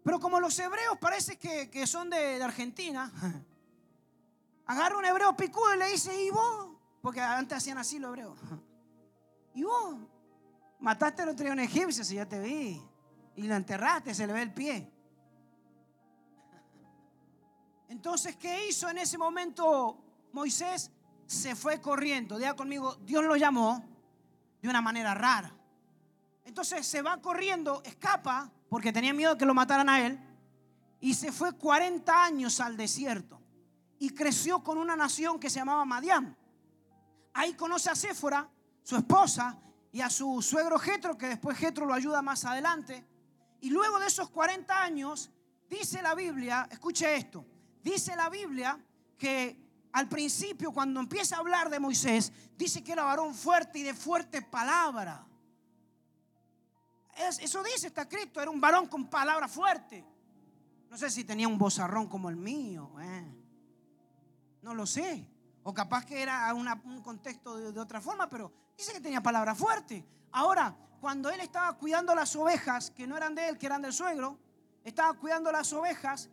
[0.02, 3.12] Pero como los hebreos parece que, son de, Argentina,
[4.66, 6.76] agarra un hebreo picudo y le dice, ¿y vos?
[7.02, 8.38] Porque antes hacían así los hebreos.
[9.55, 9.96] ¿Y vos?
[10.79, 12.81] Mataste el otro día un egipcio, si ya te vi
[13.37, 14.92] y la enterraste, se le ve el pie.
[17.88, 20.90] Entonces, ¿qué hizo en ese momento Moisés?
[21.27, 22.38] Se fue corriendo.
[22.38, 23.85] Diga conmigo, Dios lo llamó
[24.61, 25.55] de una manera rara.
[26.44, 30.18] Entonces se va corriendo, escapa, porque tenía miedo de que lo mataran a él,
[31.01, 33.40] y se fue 40 años al desierto.
[33.99, 36.37] Y creció con una nación que se llamaba Madián.
[37.35, 38.49] Ahí conoce a Séfora,
[38.83, 39.59] su esposa,
[39.92, 43.07] y a su suegro Jetro, que después Jetro lo ayuda más adelante.
[43.61, 45.31] Y luego de esos 40 años,
[45.69, 47.45] dice la Biblia, escuche esto,
[47.83, 48.79] dice la Biblia
[49.19, 53.83] que al principio cuando empieza a hablar de Moisés, dice que era varón fuerte y
[53.83, 55.27] de fuerte palabra.
[57.16, 60.05] eso dice, está escrito, era un varón con palabra fuerte.
[60.90, 62.92] No sé si tenía un bozarrón como el mío.
[63.01, 63.35] Eh.
[64.62, 65.29] No lo sé.
[65.62, 69.55] O capaz que era un contexto de, de, otra forma, pero dice que tenía palabra
[69.55, 70.07] fuerte.
[70.33, 73.93] Ahora, cuando él estaba cuidando las ovejas, que no eran de él, que eran del
[73.93, 74.39] suegro,
[74.85, 76.29] estaba cuidando las ovejas,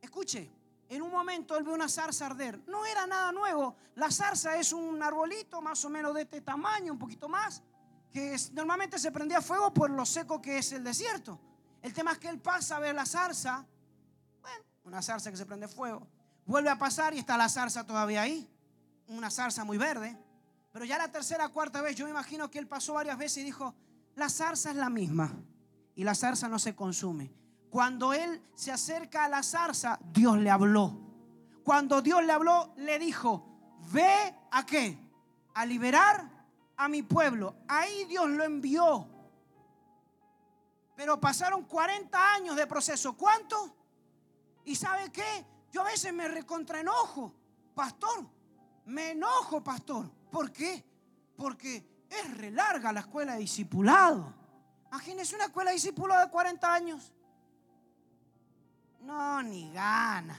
[0.00, 0.50] escuche,
[0.88, 2.60] en un momento él ve una zarza arder.
[2.66, 3.76] No era nada nuevo.
[3.94, 7.62] La zarza es un arbolito más o menos de este tamaño, un poquito más,
[8.10, 11.38] que normalmente se prendía fuego por lo seco que es el desierto.
[11.82, 13.66] El tema es que él pasa a ver la zarza,
[14.40, 16.06] bueno, una zarza que se prende fuego.
[16.46, 18.48] Vuelve a pasar y está la zarza todavía ahí,
[19.08, 20.16] una zarza muy verde.
[20.72, 23.44] Pero ya la tercera, cuarta vez, yo me imagino que él pasó varias veces y
[23.44, 23.74] dijo,
[24.18, 25.32] la zarza es la misma
[25.94, 27.32] y la zarza no se consume.
[27.70, 30.98] Cuando él se acerca a la zarza, Dios le habló.
[31.62, 34.98] Cuando Dios le habló, le dijo, ve a qué?
[35.54, 36.28] A liberar
[36.76, 37.58] a mi pueblo.
[37.68, 39.06] Ahí Dios lo envió.
[40.96, 43.16] Pero pasaron 40 años de proceso.
[43.16, 43.76] ¿Cuánto?
[44.64, 45.46] ¿Y sabe qué?
[45.70, 47.32] Yo a veces me recontraenojo,
[47.72, 48.26] pastor.
[48.86, 50.10] Me enojo, pastor.
[50.28, 50.84] ¿Por qué?
[51.36, 54.34] Porque es re larga la escuela de discipulado.
[54.88, 57.12] Imagínese una escuela de discipulado de 40 años.
[59.00, 60.38] No, ni gana.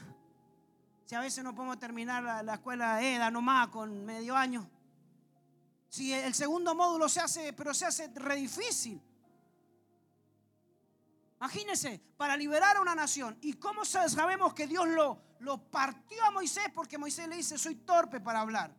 [1.06, 4.68] Si a veces no podemos terminar la, la escuela EDA nomás con medio año.
[5.88, 9.02] Si el segundo módulo se hace, pero se hace re difícil.
[11.40, 13.38] Imagínense, para liberar a una nación.
[13.40, 16.68] ¿Y cómo sabemos que Dios lo, lo partió a Moisés?
[16.74, 18.76] Porque Moisés le dice, soy torpe para hablar.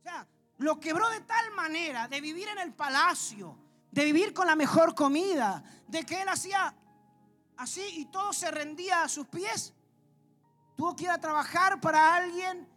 [0.00, 0.26] O sea,
[0.58, 3.56] lo quebró de tal manera de vivir en el palacio,
[3.90, 6.74] de vivir con la mejor comida, de que él hacía
[7.56, 9.74] así y todo se rendía a sus pies.
[10.76, 12.68] Tuvo que ir a trabajar para alguien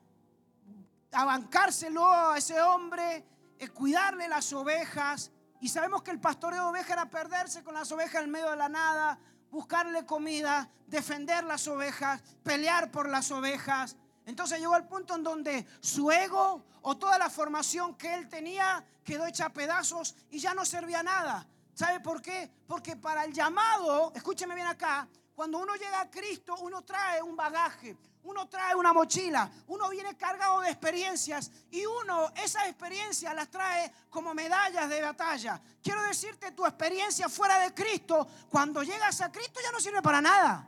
[1.11, 3.25] abancárselo a ese hombre,
[3.57, 5.31] eh, cuidarle las ovejas.
[5.61, 8.55] Y sabemos que el pastoreo de ovejas era perderse con las ovejas en medio de
[8.55, 9.19] la nada,
[9.51, 13.97] buscarle comida, defender las ovejas, pelear por las ovejas.
[14.29, 18.85] Entonces llegó al punto en donde su ego o toda la formación que él tenía
[19.03, 21.47] quedó hecha a pedazos y ya no servía nada.
[21.73, 22.47] ¿Sabe por qué?
[22.67, 27.35] Porque para el llamado, escúcheme bien acá, cuando uno llega a Cristo, uno trae un
[27.35, 33.49] bagaje, uno trae una mochila, uno viene cargado de experiencias y uno esas experiencias las
[33.49, 35.59] trae como medallas de batalla.
[35.81, 40.21] Quiero decirte, tu experiencia fuera de Cristo, cuando llegas a Cristo ya no sirve para
[40.21, 40.67] nada.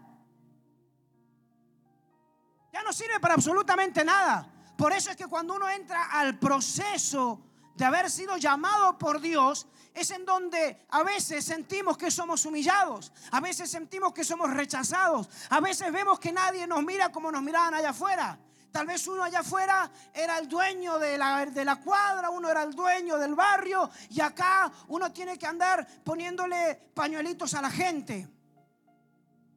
[2.72, 4.48] Ya no sirve para absolutamente nada.
[4.78, 7.42] Por eso es que cuando uno entra al proceso
[7.76, 13.12] de haber sido llamado por Dios, es en donde a veces sentimos que somos humillados,
[13.32, 17.42] a veces sentimos que somos rechazados, a veces vemos que nadie nos mira como nos
[17.42, 18.40] miraban allá afuera.
[18.72, 22.64] Tal vez uno allá afuera era el dueño de la, de la cuadra, uno era
[22.64, 28.30] el dueño del barrio y acá uno tiene que andar poniéndole pañuelitos a la gente.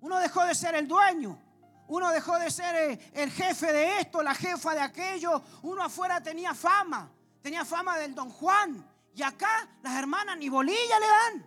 [0.00, 1.38] Uno dejó de ser el dueño.
[1.88, 5.42] Uno dejó de ser eh, el jefe de esto, la jefa de aquello.
[5.62, 7.10] Uno afuera tenía fama.
[7.42, 8.88] Tenía fama del don Juan.
[9.14, 11.46] Y acá las hermanas ni bolilla le dan.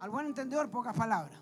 [0.00, 1.40] Al buen entendedor, pocas palabras.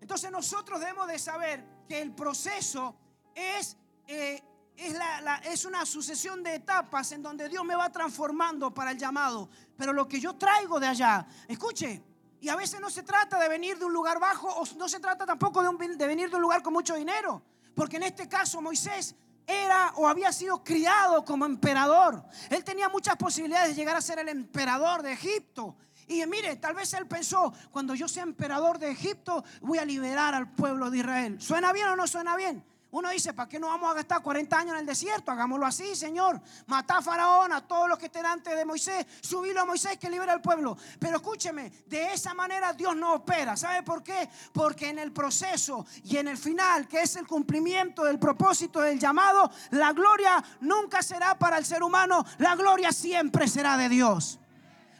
[0.00, 2.96] Entonces nosotros debemos de saber que el proceso
[3.34, 4.42] es, eh,
[4.76, 4.96] es,
[5.44, 9.48] es una sucesión de etapas en donde Dios me va transformando para el llamado.
[9.76, 12.02] Pero lo que yo traigo de allá, escuche,
[12.40, 14.98] y a veces no se trata de venir de un lugar bajo o no se
[14.98, 17.42] trata tampoco de, venir de un lugar con mucho dinero.
[17.74, 19.14] Porque en este caso Moisés
[19.46, 22.24] era o había sido criado como emperador.
[22.48, 25.76] Él tenía muchas posibilidades de llegar a ser el emperador de Egipto.
[26.08, 30.34] Y mire, tal vez él pensó, cuando yo sea emperador de Egipto, voy a liberar
[30.34, 31.40] al pueblo de Israel.
[31.40, 32.64] ¿Suena bien o no suena bien?
[32.92, 35.30] Uno dice, ¿para qué no vamos a gastar 40 años en el desierto?
[35.30, 36.40] Hagámoslo así, Señor.
[36.66, 39.06] Matá a Faraón, a todos los que estén antes de Moisés.
[39.20, 40.76] Subilo a Moisés que libera al pueblo.
[40.98, 43.56] Pero escúcheme, de esa manera Dios no opera.
[43.56, 44.28] ¿Sabe por qué?
[44.52, 48.98] Porque en el proceso y en el final, que es el cumplimiento del propósito del
[48.98, 52.24] llamado, la gloria nunca será para el ser humano.
[52.38, 54.40] La gloria siempre será de Dios.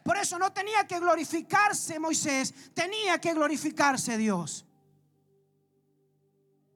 [0.05, 4.65] Por eso no tenía que glorificarse Moisés, tenía que glorificarse Dios.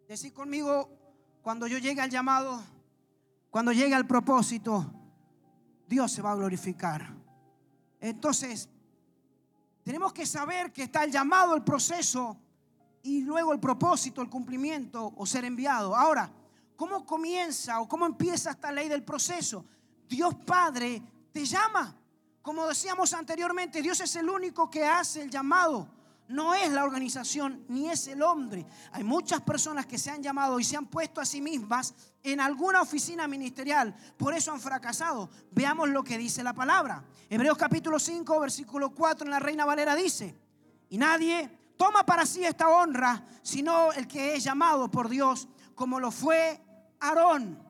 [0.09, 1.04] Decir conmigo,
[1.45, 2.65] cuando yo llegue al llamado,
[3.51, 4.91] cuando llegue al propósito,
[5.87, 7.15] Dios se va a glorificar.
[8.01, 8.67] Entonces,
[9.83, 12.39] tenemos que saber que está el llamado, el proceso
[13.03, 15.95] y luego el propósito, el cumplimiento o ser enviado.
[15.95, 16.33] Ahora,
[16.77, 19.67] ¿cómo comienza o cómo empieza esta ley del proceso?
[20.09, 21.95] Dios Padre te llama.
[22.41, 25.87] Como decíamos anteriormente, Dios es el único que hace el llamado.
[26.29, 28.67] No es la organización ni es el hombre.
[28.93, 32.41] Hay muchas personas que se han llamado y se han puesto a sí mismas en
[32.41, 33.95] alguna oficina ministerial.
[34.17, 35.29] Por eso han fracasado.
[35.51, 37.05] Veamos lo que dice la palabra.
[37.29, 40.35] Hebreos capítulo 5, versículo 4 en la Reina Valera dice,
[40.89, 46.01] y nadie toma para sí esta honra, sino el que es llamado por Dios, como
[46.01, 46.61] lo fue
[47.01, 47.64] Aarón.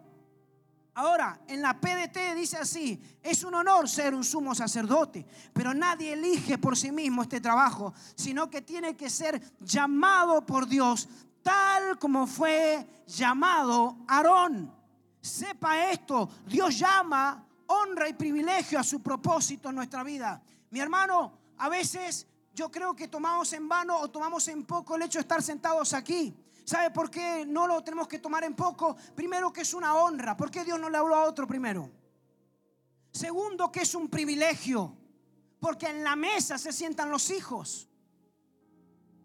[0.96, 6.12] Ahora, en la PDT dice así, es un honor ser un sumo sacerdote, pero nadie
[6.12, 11.08] elige por sí mismo este trabajo, sino que tiene que ser llamado por Dios,
[11.42, 14.72] tal como fue llamado Aarón.
[15.20, 20.40] Sepa esto, Dios llama honra y privilegio a su propósito en nuestra vida.
[20.70, 25.02] Mi hermano, a veces yo creo que tomamos en vano o tomamos en poco el
[25.02, 26.32] hecho de estar sentados aquí.
[26.64, 28.96] ¿Sabe por qué no lo tenemos que tomar en poco?
[29.14, 30.36] Primero que es una honra.
[30.36, 31.90] ¿Por qué Dios no le habló a otro primero?
[33.12, 34.96] Segundo que es un privilegio.
[35.60, 37.88] Porque en la mesa se sientan los hijos.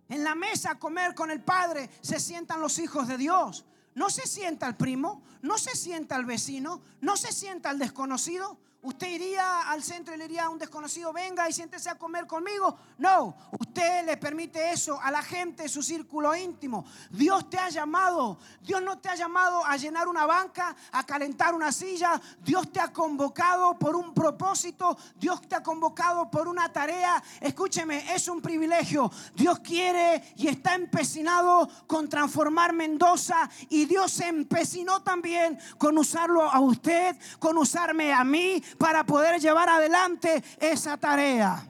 [0.09, 3.65] En la mesa a comer con el Padre se sientan los hijos de Dios.
[3.95, 8.59] No se sienta el primo, no se sienta el vecino, no se sienta el desconocido.
[8.81, 12.25] Usted iría al centro y le diría a un desconocido, venga y siéntese a comer
[12.25, 12.77] conmigo.
[12.97, 16.85] No, usted le permite eso a la gente su círculo íntimo.
[17.09, 21.53] Dios te ha llamado, Dios no te ha llamado a llenar una banca, a calentar
[21.53, 22.21] una silla.
[22.41, 27.21] Dios te ha convocado por un propósito, Dios te ha convocado por una tarea.
[27.41, 29.11] Escúcheme, es un privilegio.
[29.35, 36.49] Dios quiere y está empecinado con transformar Mendoza y Dios se empecinó también con usarlo
[36.49, 41.67] a usted, con usarme a mí para poder llevar adelante esa tarea.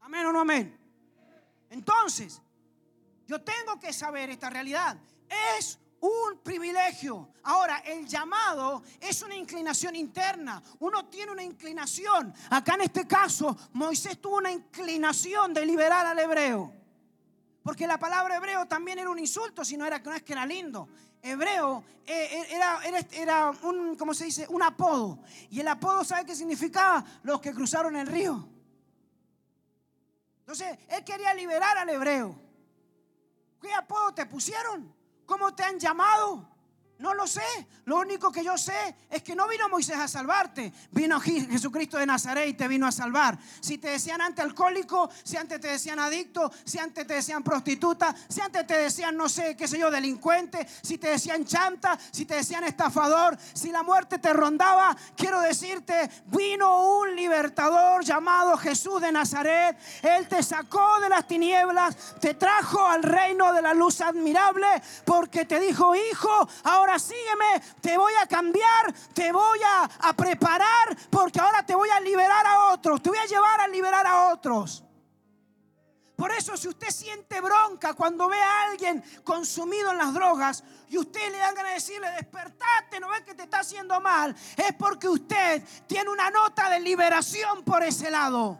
[0.00, 0.78] Amén o no amén.
[1.70, 2.40] Entonces,
[3.26, 4.96] yo tengo que saber esta realidad.
[5.56, 7.30] Es un privilegio.
[7.44, 10.62] Ahora, el llamado es una inclinación interna.
[10.80, 12.34] Uno tiene una inclinación.
[12.50, 16.72] Acá en este caso, Moisés tuvo una inclinación de liberar al hebreo.
[17.62, 20.32] Porque la palabra hebreo también era un insulto, si no era que no es que
[20.32, 20.88] era lindo
[21.22, 24.46] hebreo eh, eh, era, un, ¿cómo se dice?
[24.48, 25.20] Un apodo.
[25.50, 27.04] Y el apodo, ¿sabe qué significaba?
[27.22, 28.48] Los que cruzaron el río.
[30.40, 32.34] Entonces, él quería liberar al hebreo.
[33.60, 34.92] ¿Qué apodo te pusieron?
[35.24, 36.51] ¿Cómo te han llamado?
[37.02, 37.42] No lo sé.
[37.84, 40.72] Lo único que yo sé es que no vino Moisés a salvarte.
[40.92, 43.36] Vino Jesucristo de Nazaret y te vino a salvar.
[43.60, 48.14] Si te decían antes alcohólico, si antes te decían adicto, si antes te decían prostituta,
[48.28, 52.24] si antes te decían, no sé, qué sé yo, delincuente, si te decían chanta, si
[52.24, 59.00] te decían estafador, si la muerte te rondaba, quiero decirte, vino un libertador llamado Jesús
[59.00, 59.76] de Nazaret.
[60.02, 64.68] Él te sacó de las tinieblas, te trajo al reino de la luz admirable,
[65.04, 70.96] porque te dijo, hijo, ahora sígueme, te voy a cambiar, te voy a, a preparar,
[71.10, 74.32] porque ahora te voy a liberar a otros, te voy a llevar a liberar a
[74.32, 74.84] otros.
[76.22, 80.96] Por eso si usted siente bronca cuando ve a alguien consumido en las drogas y
[80.96, 84.72] usted le dan ganas de decirle, despertate, no ves que te está haciendo mal, es
[84.78, 88.56] porque usted tiene una nota de liberación por ese lado.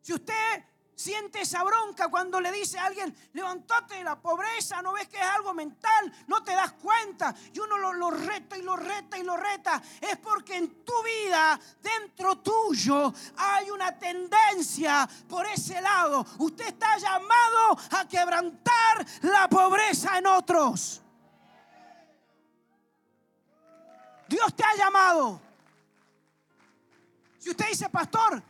[0.00, 0.64] Si usted
[1.00, 5.16] Siente esa bronca cuando le dice a alguien, levantate de la pobreza, no ves que
[5.16, 7.34] es algo mental, no te das cuenta.
[7.54, 9.80] Y uno lo, lo, reta y lo reta y lo reta.
[9.98, 16.26] Es porque en tu vida, dentro tuyo, hay una tendencia por ese lado.
[16.36, 21.00] Usted está llamado a quebrantar la pobreza en otros.
[24.28, 25.40] Dios te ha llamado.
[27.38, 28.42] Si usted dice, pastor,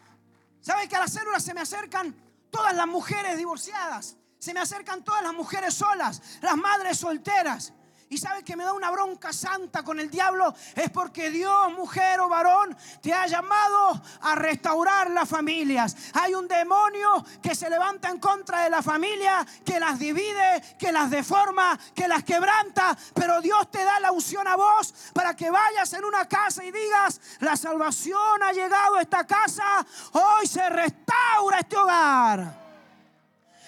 [0.61, 4.17] ¿sabe que a las células se me acercan todas las mujeres divorciadas.
[4.39, 7.75] Se me acercan todas las mujeres solas, las madres solteras.
[8.13, 10.53] Y sabe que me da una bronca santa con el diablo.
[10.75, 15.97] Es porque Dios, mujer o varón, te ha llamado a restaurar las familias.
[16.15, 20.91] Hay un demonio que se levanta en contra de la familia, que las divide, que
[20.91, 22.99] las deforma, que las quebranta.
[23.15, 26.73] Pero Dios te da la unción a vos para que vayas en una casa y
[26.73, 29.87] digas, la salvación ha llegado a esta casa.
[30.15, 32.59] Hoy se restaura este hogar.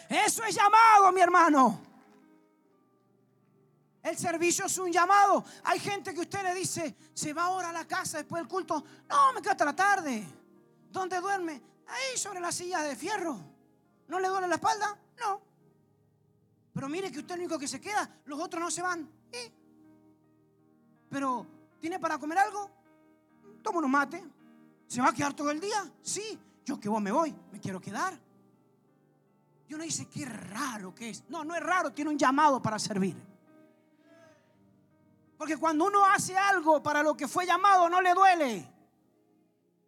[0.08, 1.91] Eso es llamado, mi hermano.
[4.02, 5.44] El servicio es un llamado.
[5.64, 8.84] Hay gente que usted le dice, se va ahora a la casa después del culto.
[9.08, 10.26] No, me quedo hasta la tarde.
[10.90, 11.62] ¿Dónde duerme?
[11.86, 13.38] Ahí sobre la silla de fierro.
[14.08, 14.98] ¿No le duele la espalda?
[15.20, 15.40] No.
[16.74, 19.08] Pero mire que usted es el único que se queda, los otros no se van.
[21.08, 21.46] Pero,
[21.80, 22.70] ¿tiene para comer algo?
[23.62, 24.24] Toma unos mate.
[24.88, 25.90] ¿Se va a quedar todo el día?
[26.02, 26.38] Sí.
[26.64, 28.18] Yo que vos me voy, me quiero quedar.
[29.68, 31.24] Y uno dice, qué raro que es.
[31.28, 33.31] No, no es raro, tiene un llamado para servir.
[35.42, 38.72] Porque cuando uno hace algo para lo que fue llamado, no le duele.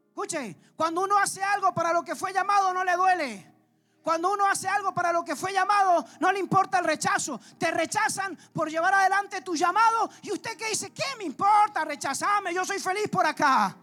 [0.09, 3.55] Escuche, cuando uno hace algo para lo que fue llamado no le duele.
[4.02, 7.40] Cuando uno hace algo para lo que fue llamado, no le importa el rechazo.
[7.57, 10.11] Te rechazan por llevar adelante tu llamado.
[10.22, 12.52] Y usted que dice, ¿qué me importa rechazarme?
[12.52, 13.76] Yo soy feliz por acá.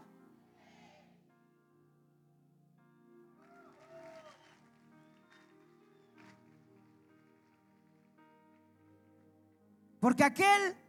[10.01, 10.80] Porque aquel,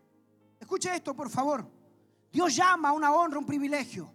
[0.72, 1.70] escuche esto por favor,
[2.32, 4.10] Dios llama a una honra, un privilegio,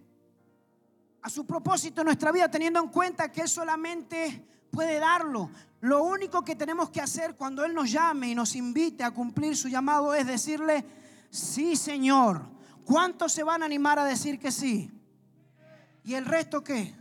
[1.22, 5.50] a su propósito en nuestra vida, teniendo en cuenta que Él solamente puede darlo.
[5.82, 9.56] Lo único que tenemos que hacer cuando Él nos llame y nos invite a cumplir
[9.56, 10.84] su llamado es decirle,
[11.30, 12.42] sí Señor.
[12.84, 14.90] ¿Cuántos se van a animar a decir que sí?
[16.02, 16.92] ¿Y el resto qué?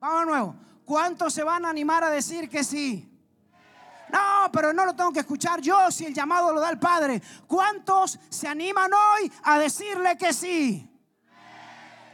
[0.00, 0.54] Vamos de nuevo.
[0.84, 3.07] ¿Cuántos se van a animar a decir que sí?
[4.10, 7.22] No, pero no lo tengo que escuchar yo si el llamado lo da el Padre.
[7.46, 10.88] ¿Cuántos se animan hoy a decirle que sí?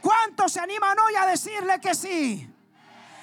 [0.01, 2.51] ¿Cuántos se animan hoy a decirle que sí?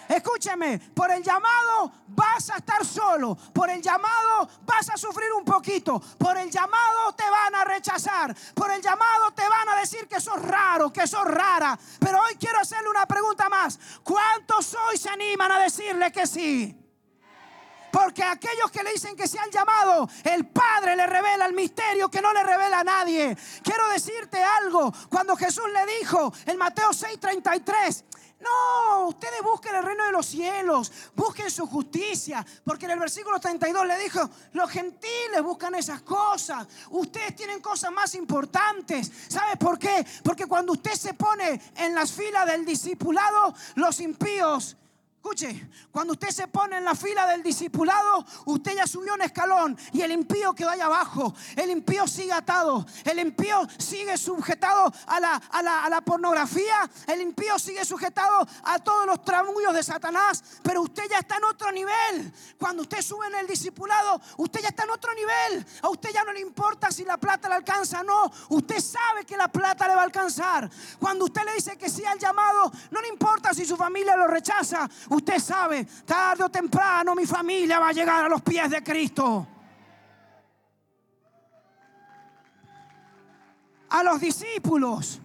[0.08, 5.44] Escúcheme, por el llamado vas a estar solo, por el llamado vas a sufrir un
[5.44, 10.06] poquito, por el llamado te van a rechazar, por el llamado te van a decir
[10.08, 11.78] que sos raro, que sos rara.
[11.98, 13.78] Pero hoy quiero hacerle una pregunta más.
[14.02, 16.81] ¿Cuántos hoy se animan a decirle que sí?
[17.92, 22.08] Porque aquellos que le dicen que se han llamado, el Padre le revela el misterio
[22.10, 23.36] que no le revela a nadie.
[23.62, 24.92] Quiero decirte algo.
[25.10, 28.02] Cuando Jesús le dijo en Mateo 6:33,
[28.42, 33.38] no, ustedes busquen el reino de los cielos, busquen su justicia, porque en el versículo
[33.38, 39.12] 32 le dijo, los gentiles buscan esas cosas, ustedes tienen cosas más importantes.
[39.28, 40.04] ¿Sabe por qué?
[40.24, 44.76] Porque cuando usted se pone en las filas del discipulado, los impíos
[45.22, 49.78] Escuche, cuando usted se pone en la fila del discipulado, usted ya subió un escalón
[49.92, 51.32] y el impío quedó allá abajo.
[51.54, 57.56] El impío sigue atado, el impío sigue sujetado a la, a la, pornografía, el impío
[57.60, 62.32] sigue sujetado a todos los tramullos de Satanás, pero usted ya está en otro nivel.
[62.58, 65.64] Cuando usted sube en el discipulado, usted ya está en otro nivel.
[65.82, 69.24] A usted ya no le importa si la plata le alcanza o no, usted sabe
[69.24, 70.68] que la plata le va a alcanzar.
[70.98, 74.26] Cuando usted le dice que sí al llamado, no le importa si su familia lo
[74.26, 74.90] rechaza.
[75.12, 79.46] Usted sabe, tarde o temprano mi familia va a llegar a los pies de Cristo.
[83.90, 85.20] A los discípulos.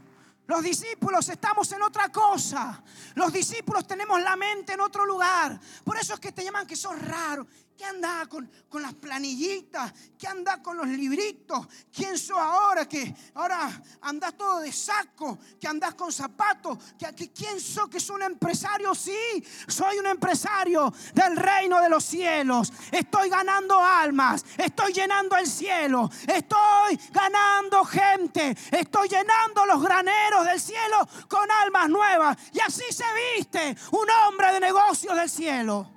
[0.46, 2.82] Los discípulos estamos en otra cosa.
[3.16, 5.58] Los discípulos tenemos la mente en otro lugar.
[5.86, 7.48] Por eso es que te llaman que sos raro.
[7.78, 9.94] ¿Qué anda con, con las planillitas?
[10.18, 11.68] ¿Qué anda con los libritos?
[11.94, 13.70] ¿Quién sos ahora que ahora
[14.02, 15.38] andas todo de saco?
[15.60, 16.80] ¿Que andas con zapatos?
[16.98, 18.96] ¿Que, ¿Quién sos que es un empresario?
[18.96, 22.74] Sí, soy un empresario del reino de los cielos.
[22.92, 24.44] Estoy ganando almas.
[24.58, 26.10] Estoy llenando el cielo.
[26.26, 28.58] Estoy ganando gente.
[28.72, 32.38] Estoy llenando los graneros del cielo con almas nuevas.
[32.54, 33.06] Y así se
[33.36, 35.97] viste un hombre de negocios del cielo.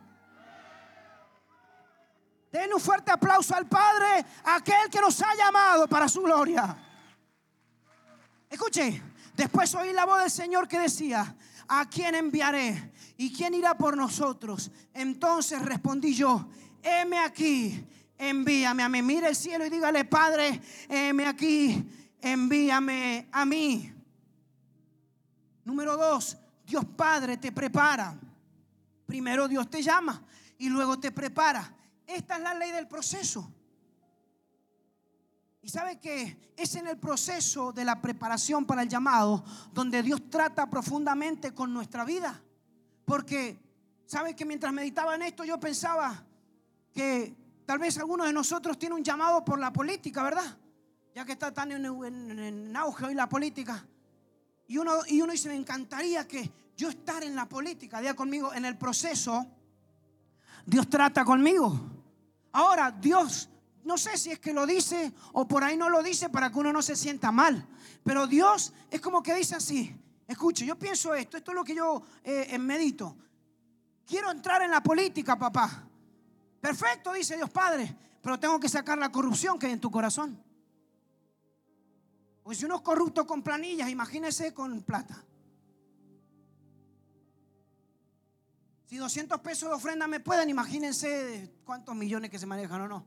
[2.51, 6.76] Den un fuerte aplauso al Padre, aquel que nos ha llamado para su gloria.
[8.48, 9.01] Escuche,
[9.36, 11.36] después oí la voz del Señor que decía,
[11.68, 12.92] ¿a quién enviaré?
[13.16, 14.70] ¿Y quién irá por nosotros?
[14.92, 16.48] Entonces respondí yo,
[16.82, 17.86] heme aquí,
[18.18, 19.03] envíame a mí.
[19.03, 21.88] Mire el cielo y dígale, Padre, heme aquí,
[22.20, 23.92] envíame a mí.
[25.64, 26.36] Número dos,
[26.66, 28.18] Dios Padre te prepara.
[29.07, 30.22] Primero Dios te llama
[30.59, 31.76] y luego te prepara.
[32.11, 33.49] Esta es la ley del proceso.
[35.63, 40.29] Y sabe que es en el proceso de la preparación para el llamado donde Dios
[40.29, 42.41] trata profundamente con nuestra vida.
[43.05, 43.61] Porque,
[44.07, 46.25] ¿sabe que mientras meditaba en esto yo pensaba
[46.93, 50.59] que tal vez algunos de nosotros tienen un llamado por la política, ¿verdad?
[51.15, 53.87] Ya que está tan en, auge hoy la política.
[54.67, 58.53] Y uno, y uno dice, me encantaría que yo estar en la política, diga conmigo,
[58.55, 59.47] en el proceso,
[60.65, 61.99] Dios trata conmigo.
[62.53, 63.48] Ahora, Dios,
[63.84, 66.59] no sé si es que lo dice o por ahí no lo dice para que
[66.59, 67.66] uno no se sienta mal,
[68.03, 69.94] pero Dios es como que dice así,
[70.26, 73.16] escuche, yo pienso esto, esto es lo que yo eh, medito.
[74.07, 75.84] Quiero entrar en la política, papá.
[76.61, 80.42] Perfecto, dice Dios Padre, pero tengo que sacar la corrupción que hay en tu corazón.
[82.42, 85.24] Porque si uno es corrupto con planillas, imagínese con plata.
[88.91, 93.07] Si 200 pesos de ofrenda me pueden, imagínense cuántos millones que se manejan o no.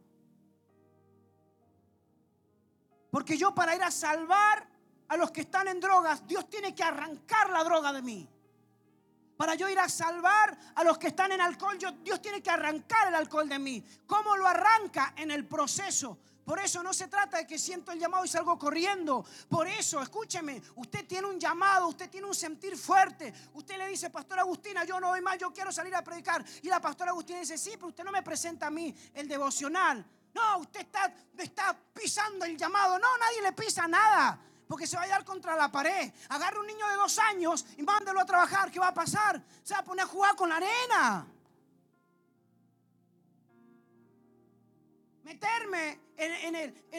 [3.11, 4.65] Porque yo para ir a salvar
[5.09, 8.29] a los que están en drogas, Dios tiene que arrancar la droga de mí.
[9.36, 13.09] Para yo ir a salvar a los que están en alcohol, Dios tiene que arrancar
[13.09, 13.84] el alcohol de mí.
[14.07, 15.13] ¿Cómo lo arranca?
[15.17, 16.17] En el proceso.
[16.45, 19.25] Por eso no se trata de que siento el llamado y salgo corriendo.
[19.47, 23.33] Por eso, escúcheme, usted tiene un llamado, usted tiene un sentir fuerte.
[23.53, 26.43] Usted le dice, Pastor Agustina, yo no doy más, yo quiero salir a predicar.
[26.61, 30.05] Y la pastora Agustina dice, sí, pero usted no me presenta a mí el devocional.
[30.33, 32.99] No, usted está, está pisando el llamado.
[32.99, 34.39] No, nadie le pisa nada.
[34.67, 36.11] Porque se va a dar contra la pared.
[36.29, 38.71] Agarra un niño de dos años y mándelo a trabajar.
[38.71, 39.41] ¿Qué va a pasar?
[39.63, 41.27] Se va a poner a jugar con la arena.
[45.23, 46.55] meterme en,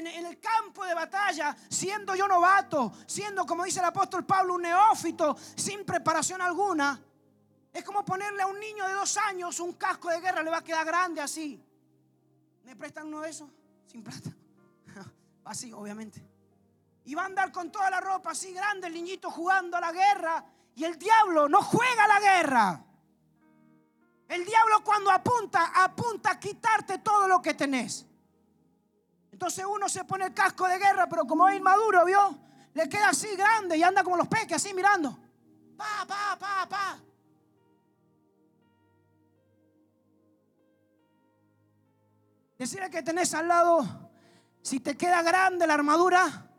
[0.06, 5.36] el, campo de batalla siendo yo novato, siendo, como dice el apóstol Pablo, un neófito,
[5.56, 7.00] sin preparación alguna,
[7.72, 10.58] es como ponerle a un niño de dos años un casco de guerra, le va
[10.58, 11.62] a quedar grande así.
[12.64, 13.50] ¿Me prestan uno de esos?
[13.86, 14.30] Sin plata.
[15.44, 16.24] Así, obviamente.
[17.04, 19.92] Y va a andar con toda la ropa así grande, el niñito jugando a la
[19.92, 20.42] guerra.
[20.74, 22.84] Y el diablo no juega a la guerra.
[24.26, 28.06] El diablo cuando apunta, apunta a quitarte todo lo que tenés.
[29.44, 32.34] Entonces uno se pone el casco de guerra, pero como es inmaduro, ¿vio?
[32.72, 35.18] Le queda así grande y anda como los peques, así mirando.
[35.76, 36.98] Pa, pa, pa, pa.
[42.56, 43.86] Decirle que tenés al lado,
[44.62, 46.50] si te queda grande la armadura,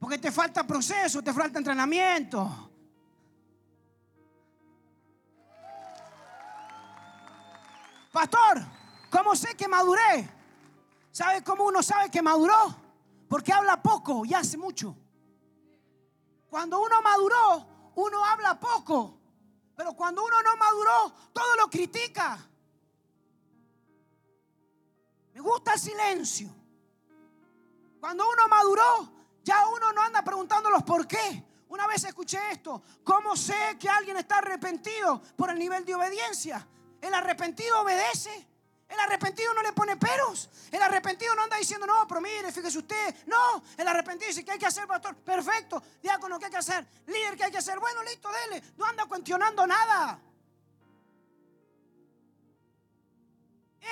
[0.00, 2.72] porque te falta proceso, te falta entrenamiento.
[8.10, 8.62] Pastor,
[9.12, 10.39] ¿cómo sé que maduré?
[11.12, 12.76] ¿Sabe cómo uno sabe que maduró?
[13.28, 14.96] Porque habla poco y hace mucho.
[16.48, 19.18] Cuando uno maduró, uno habla poco.
[19.76, 22.38] Pero cuando uno no maduró, todo lo critica.
[25.32, 26.50] Me gusta el silencio.
[28.00, 31.44] Cuando uno maduró, ya uno no anda preguntándolos por qué.
[31.68, 32.82] Una vez escuché esto.
[33.04, 36.66] ¿Cómo sé que alguien está arrepentido por el nivel de obediencia?
[37.00, 38.49] El arrepentido obedece.
[38.90, 40.50] El arrepentido no le pone peros.
[40.70, 43.14] El arrepentido no anda diciendo, no, pero mire, fíjese usted.
[43.26, 45.14] No, el arrepentido dice, ¿qué hay que hacer, pastor?
[45.16, 45.82] Perfecto.
[46.02, 46.84] Diácono, ¿qué hay que hacer?
[47.06, 47.78] Líder, ¿qué hay que hacer?
[47.78, 48.62] Bueno, listo, dele.
[48.76, 50.18] No anda cuestionando nada.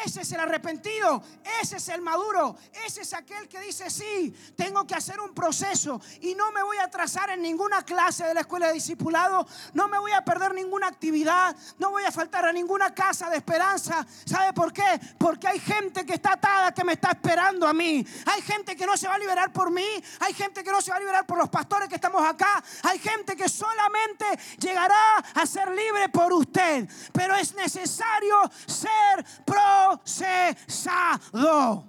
[0.05, 1.23] Ese es el arrepentido,
[1.63, 6.01] ese es el maduro, ese es aquel que dice, sí, tengo que hacer un proceso
[6.21, 9.89] y no me voy a atrasar en ninguna clase de la escuela de discipulado, no
[9.89, 14.07] me voy a perder ninguna actividad, no voy a faltar a ninguna casa de esperanza.
[14.27, 15.01] ¿Sabe por qué?
[15.19, 18.07] Porque hay gente que está atada que me está esperando a mí.
[18.27, 19.89] Hay gente que no se va a liberar por mí,
[20.21, 22.99] hay gente que no se va a liberar por los pastores que estamos acá, hay
[22.99, 24.27] gente que solamente
[24.59, 26.87] llegará a ser libre por usted.
[27.13, 31.85] Pero es necesario ser pro procesado.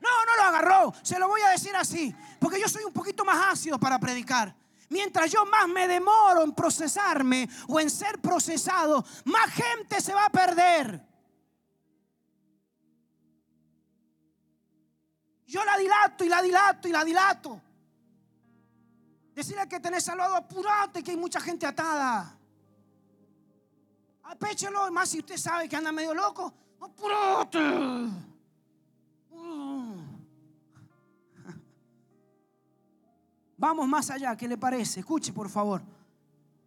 [0.00, 0.94] No, no lo agarró.
[1.02, 2.14] Se lo voy a decir así.
[2.38, 4.54] Porque yo soy un poquito más ácido para predicar.
[4.88, 10.24] Mientras yo más me demoro en procesarme o en ser procesado, más gente se va
[10.24, 11.06] a perder.
[15.46, 17.60] Yo la dilato y la dilato y la dilato.
[19.34, 22.39] Decirle que tenés al lado, apurate que hay mucha gente atada.
[24.30, 26.54] Apéchelo, más si usted sabe que anda medio loco.
[26.80, 27.58] ¡Apúrate!
[33.56, 35.00] Vamos más allá, ¿qué le parece?
[35.00, 35.82] Escuche, por favor.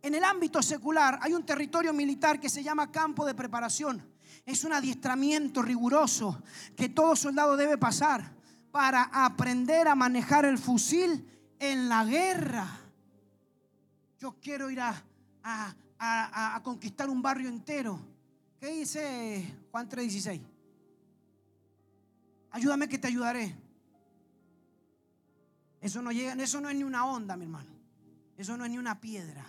[0.02, 4.06] En el ámbito secular hay un territorio militar que se llama campo de preparación.
[4.46, 6.44] Es un adiestramiento riguroso
[6.76, 8.36] que todo soldado debe pasar
[8.72, 11.26] para aprender a manejar el fusil
[11.60, 12.68] en la guerra.
[14.20, 15.02] Yo quiero ir a,
[15.44, 15.74] a,
[16.04, 18.00] a, conquistar un barrio entero.
[18.60, 20.42] ¿Qué dice Juan 3:16?
[22.52, 23.56] Ayúdame que te ayudaré.
[25.82, 27.72] Eso no llega, eso no es ni una onda, mi hermano.
[28.38, 29.46] Eso no es ni una piedra.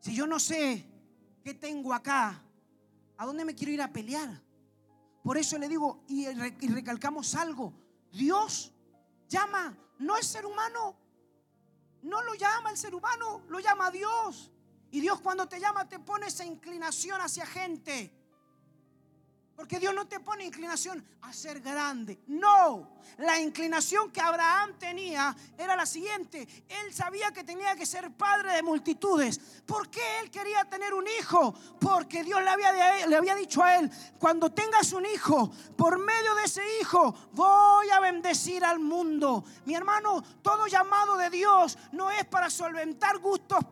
[0.00, 0.84] Si yo no sé
[1.42, 2.42] qué tengo acá,
[3.16, 4.42] ¿a dónde me quiero ir a pelear?
[5.22, 7.72] Por eso le digo y, y recalcamos algo.
[8.12, 8.72] Dios
[9.28, 10.96] llama, no es ser humano,
[12.04, 14.50] no lo llama el ser humano, lo llama Dios.
[14.90, 18.12] Y Dios cuando te llama te pone esa inclinación hacia gente.
[19.56, 22.18] Porque Dios no te pone inclinación a ser grande.
[22.26, 26.46] No, la inclinación que Abraham tenía era la siguiente.
[26.68, 29.38] Él sabía que tenía que ser padre de multitudes.
[29.64, 31.54] ¿Por qué él quería tener un hijo?
[31.80, 36.62] Porque Dios le había, dicho a él, cuando tengas un hijo, por medio de ese
[36.80, 39.44] hijo voy a bendecir al mundo.
[39.66, 43.64] Mi hermano, todo llamado de Dios no es para solventar gustos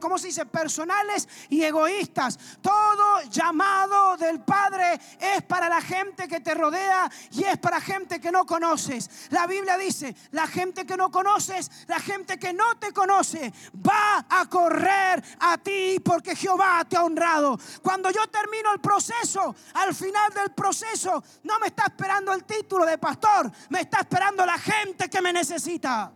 [0.00, 0.46] ¿cómo se dice?
[0.46, 2.38] Personales y egoístas.
[2.60, 5.00] Todo llamado del Padre
[5.36, 9.28] es para la gente que te rodea y es para gente que no conoces.
[9.30, 13.52] La Biblia dice, la gente que no conoces, la gente que no te conoce,
[13.86, 17.58] va a correr a ti porque Jehová te ha honrado.
[17.82, 22.84] Cuando yo termino el proceso, al final del proceso, no me está esperando el título
[22.84, 26.12] de pastor, me está esperando la gente que me necesita.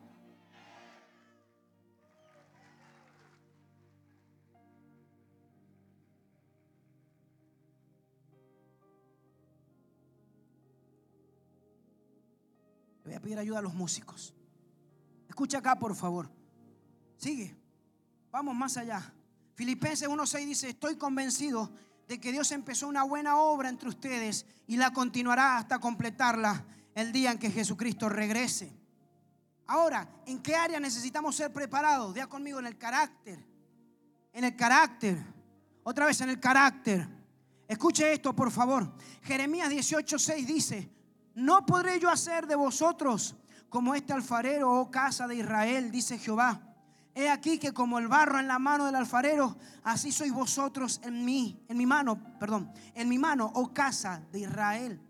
[13.23, 14.35] Pedir ayuda a los músicos.
[15.29, 16.31] Escucha acá, por favor.
[17.17, 17.57] Sigue.
[18.31, 19.15] Vamos más allá.
[19.55, 21.71] Filipenses 1.6 dice, estoy convencido
[22.09, 27.13] de que Dios empezó una buena obra entre ustedes y la continuará hasta completarla el
[27.13, 28.73] día en que Jesucristo regrese.
[29.67, 32.13] Ahora, ¿en qué área necesitamos ser preparados?
[32.13, 33.39] Vea conmigo en el carácter.
[34.33, 35.23] En el carácter.
[35.85, 37.09] Otra vez en el carácter.
[37.69, 38.93] Escuche esto, por favor.
[39.23, 40.91] Jeremías 18.6 dice,
[41.35, 43.37] no podré yo hacer de vosotros
[43.69, 46.61] como este alfarero, oh casa de Israel, dice Jehová.
[47.15, 51.25] He aquí que como el barro en la mano del alfarero, así sois vosotros en
[51.25, 55.01] mí, en mi mano, perdón, en mi mano, oh casa de Israel.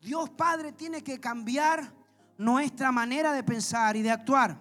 [0.00, 1.92] Dios Padre tiene que cambiar
[2.38, 4.58] nuestra manera de pensar y de actuar.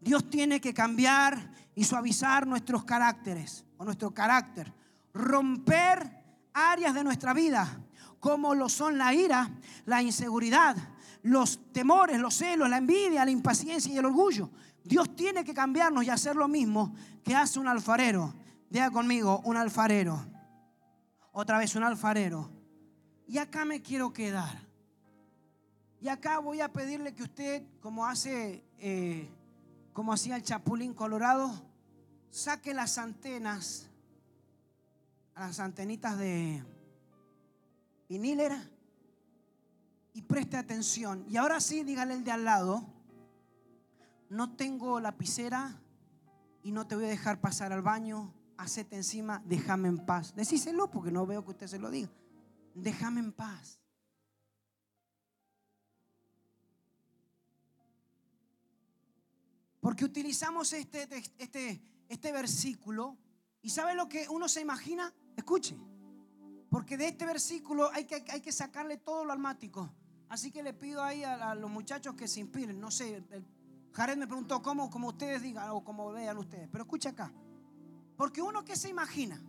[0.00, 4.72] Dios tiene que cambiar y suavizar nuestros caracteres o nuestro carácter,
[5.12, 7.80] romper áreas de nuestra vida
[8.24, 9.50] como lo son la ira,
[9.84, 10.74] la inseguridad,
[11.24, 14.48] los temores, los celos, la envidia, la impaciencia y el orgullo.
[14.82, 18.32] Dios tiene que cambiarnos y hacer lo mismo que hace un alfarero.
[18.70, 20.24] Diga conmigo, un alfarero.
[21.32, 22.50] Otra vez un alfarero.
[23.28, 24.58] Y acá me quiero quedar.
[26.00, 29.28] Y acá voy a pedirle que usted, como hace, eh,
[29.92, 31.52] como hacía el Chapulín Colorado,
[32.30, 33.90] saque las antenas,
[35.36, 36.64] las antenitas de,
[38.08, 38.70] vinilera
[40.12, 41.24] y preste atención.
[41.28, 42.86] Y ahora sí, dígale el de al lado,
[44.28, 45.80] no tengo lapicera
[46.62, 50.34] y no te voy a dejar pasar al baño, hacete encima, déjame en paz.
[50.34, 52.10] Decíselo porque no veo que usted se lo diga.
[52.74, 53.78] Déjame en paz.
[59.80, 61.06] Porque utilizamos este,
[61.38, 63.18] este, este versículo
[63.60, 65.12] y ¿sabe lo que uno se imagina?
[65.36, 65.76] Escuche.
[66.74, 69.94] Porque de este versículo hay que, hay que sacarle todo lo almático.
[70.28, 72.80] Así que le pido ahí a, los muchachos que se inspiren.
[72.80, 73.22] No sé,
[73.92, 76.68] Jared me preguntó cómo, como ustedes digan o como vean ustedes.
[76.72, 77.32] Pero escucha acá.
[78.16, 79.40] Porque uno que se imagina,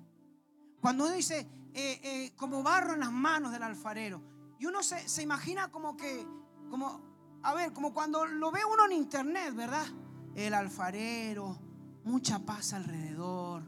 [0.79, 4.21] cuando uno dice eh, eh, como barro en las manos del alfarero,
[4.59, 6.27] y uno se, se imagina como que,
[6.69, 7.01] como,
[7.41, 9.87] a ver, como cuando lo ve uno en internet, ¿verdad?
[10.35, 11.57] El alfarero,
[12.03, 13.63] mucha paz alrededor,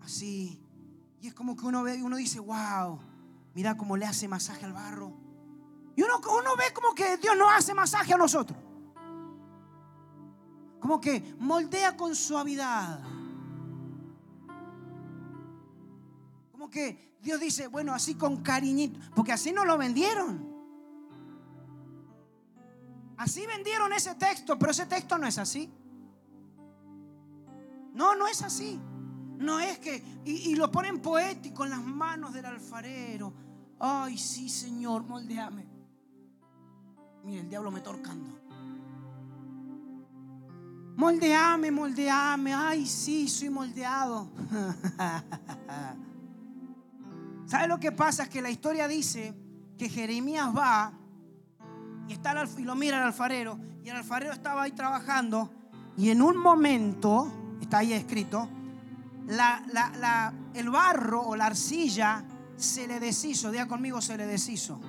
[0.00, 0.61] así,
[1.22, 2.98] y es como que uno ve y uno dice, wow,
[3.54, 5.12] mira cómo le hace masaje al barro.
[5.94, 8.58] Y uno, uno ve como que Dios no hace masaje a nosotros.
[10.80, 13.00] Como que moldea con suavidad.
[16.50, 18.98] Como que Dios dice, bueno, así con cariñito.
[19.14, 20.52] Porque así no lo vendieron.
[23.16, 25.72] Así vendieron ese texto, pero ese texto no es así.
[27.94, 28.80] No, no es así.
[29.38, 33.32] No es que, y, lo ponen poético en las manos del alfarero.
[33.78, 35.66] Ay, sí, Señor, moldeame.
[37.24, 38.38] Mire, el diablo me torcando.
[40.96, 42.54] Moldeame, moldeame.
[42.54, 44.30] Ay, sí, soy moldeado.
[47.46, 48.24] ¿Sabe lo que pasa?
[48.24, 49.34] Es que la historia dice
[49.76, 50.92] que Jeremías va
[52.08, 53.58] y, está y lo mira el alfarero.
[53.82, 55.50] Y el alfarero estaba ahí trabajando.
[55.96, 58.48] Y en un momento, está ahí escrito,
[59.28, 62.24] el barro o la arcilla
[62.56, 63.50] se le deshizo.
[63.50, 64.80] Diga conmigo, se le deshizo.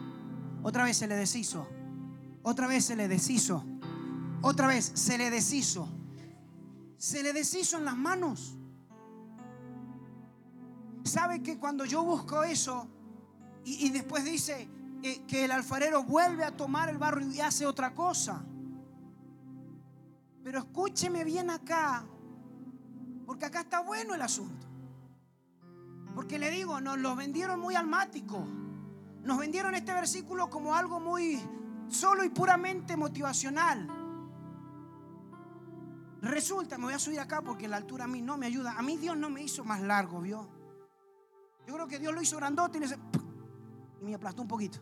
[0.64, 1.68] Otra vez se le deshizo.
[2.44, 3.64] Otra vez se le deshizo.
[4.42, 5.88] Otra vez se le deshizo.
[6.98, 8.56] Se le deshizo en las manos.
[11.04, 12.88] ¿Sabe que cuando yo busco eso
[13.66, 14.70] y, después dice
[15.04, 18.44] eh, que el alfarero vuelve a tomar el barro y hace otra cosa?
[20.44, 22.06] Pero escúcheme bien acá,
[23.26, 24.68] porque acá está bueno el asunto.
[26.16, 28.46] Porque le digo, nos lo vendieron muy almático.
[29.24, 31.42] Nos vendieron este versículo como algo muy
[31.88, 33.88] solo y puramente motivacional.
[36.22, 38.74] Resulta, me voy a subir acá porque la altura a mí no me ayuda.
[38.78, 40.48] A mí Dios no me hizo más largo, ¿vio?
[41.68, 44.80] Yo creo que Dios lo hizo grandote y, y me aplastó un poquito.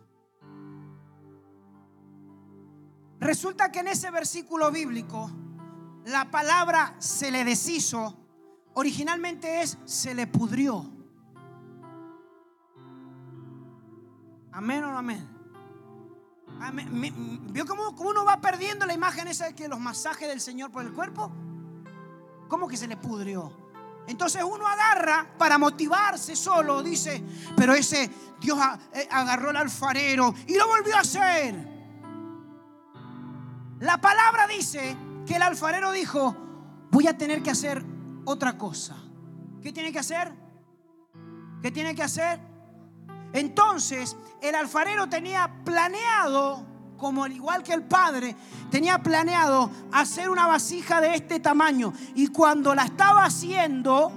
[3.20, 5.32] Resulta que en ese versículo bíblico
[6.06, 8.21] la palabra se le deshizo
[8.74, 10.90] Originalmente es se le pudrió.
[14.52, 15.28] Amén o no amén.
[17.52, 20.86] ¿Vio cómo, uno va perdiendo la imagen esa de que los masajes del Señor por
[20.86, 21.32] el cuerpo?
[22.48, 23.58] ¿Cómo que se le pudrió?
[24.08, 27.24] Entonces uno agarra para motivarse solo, dice,
[27.56, 28.10] pero ese
[28.40, 28.60] Dios
[28.94, 31.72] eh, agarró al alfarero y lo volvió a hacer.
[33.80, 34.96] La palabra dice
[35.26, 36.36] que el alfarero dijo,
[36.92, 37.84] voy a tener que hacer
[38.26, 38.96] otra cosa.
[39.62, 40.34] ¿Qué tiene que hacer?
[41.62, 42.40] ¿Qué tiene que hacer?
[43.34, 46.66] Entonces el alfarero tenía planeado,
[46.98, 48.36] como al igual que el padre,
[48.70, 51.94] tenía planeado hacer una vasija de este tamaño.
[52.16, 54.12] Y cuando la estaba haciendo,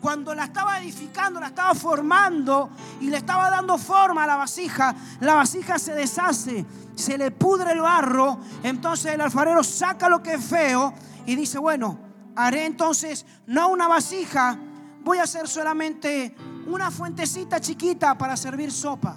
[0.00, 2.70] cuando la estaba edificando, la estaba formando
[3.00, 6.64] y le estaba dando forma a la vasija, la vasija se deshace,
[6.94, 8.38] se le pudre el barro.
[8.62, 10.94] Entonces el alfarero saca lo que es feo
[11.26, 14.58] y dice, bueno, haré entonces no una vasija,
[15.02, 16.34] voy a hacer solamente
[16.66, 19.16] una fuentecita chiquita para servir sopa.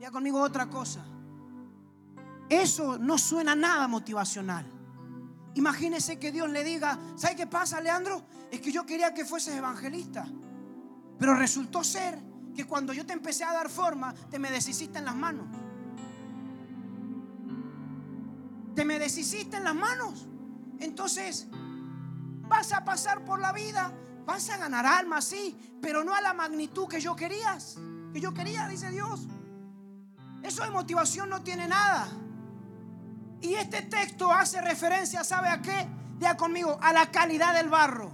[0.00, 1.04] Ya conmigo otra cosa.
[2.48, 4.64] Eso no suena nada motivacional.
[5.54, 8.22] Imagínese que Dios le diga, ¿sabe qué pasa, Leandro?
[8.50, 10.26] Es que yo quería que fueses evangelista.
[11.18, 12.18] Pero resultó ser
[12.54, 15.46] que cuando yo te empecé a dar forma, te me deshiciste en las manos.
[18.78, 20.28] Te me deshiciste en las manos.
[20.78, 21.48] Entonces,
[22.48, 23.92] Vas a pasar por la vida,
[24.24, 27.76] vas a ganar alma, sí, pero no a la magnitud que yo querías,
[28.12, 29.26] que yo quería, dice Dios.
[30.42, 32.08] Eso de motivación no tiene nada.
[33.42, 35.86] Y este texto hace referencia, ¿sabe a qué?
[36.18, 38.12] Diga conmigo, a la calidad del barro.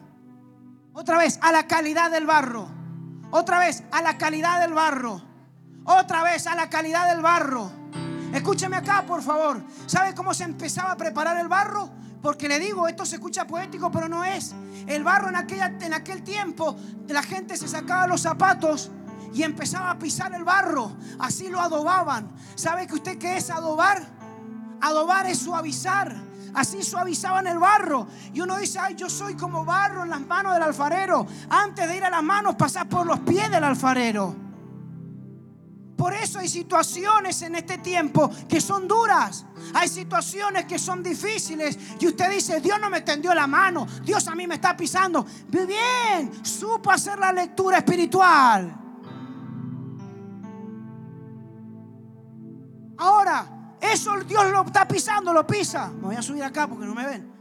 [0.95, 2.69] Otra vez, a la calidad del barro.
[3.31, 5.23] Otra vez, a la calidad del barro.
[5.85, 7.71] Otra vez, a la calidad del barro.
[8.35, 9.63] Escúcheme acá, por favor.
[9.87, 11.89] ¿Sabe cómo se empezaba a preparar el barro?
[12.21, 14.53] Porque le digo, esto se escucha poético, pero no es.
[14.89, 16.77] El barro en, aquella, en aquel tiempo,
[17.07, 18.91] la gente se sacaba los zapatos
[19.33, 20.97] y empezaba a pisar el barro.
[21.21, 22.29] Así lo adobaban.
[22.57, 24.03] ¿Sabe que usted qué es adobar?
[24.81, 26.13] Adobar es suavizar.
[26.55, 28.09] Así suavizaban el barro.
[28.33, 31.25] Y uno dice, ay, yo soy como barro en las manos del alfarero.
[31.51, 34.44] Antes de ir a las manos, pasar por los pies del alfarero.
[36.05, 39.47] Por eso hay situaciones en este tiempo que son duras.
[39.73, 41.79] Hay situaciones que son difíciles.
[41.99, 43.87] Y usted dice, Dios no me tendió la mano.
[44.03, 45.25] Dios a mí me está pisando.
[45.49, 48.77] Bien, supo hacer la lectura espiritual.
[52.99, 55.89] Ahora, eso Dios lo está pisando, lo pisa.
[55.89, 57.33] Me voy a subir acá porque no me ven.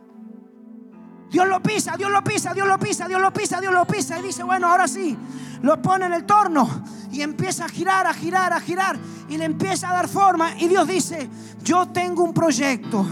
[1.33, 4.19] Dios lo pisa, Dios lo pisa, Dios lo pisa, Dios lo pisa, Dios lo pisa.
[4.19, 5.17] Y dice, bueno, ahora sí,
[5.63, 6.69] lo pone en el torno
[7.11, 10.51] y empieza a girar, a girar, a girar y le empieza a dar forma.
[10.59, 11.27] Y Dios dice,
[11.63, 13.03] yo tengo un proyecto,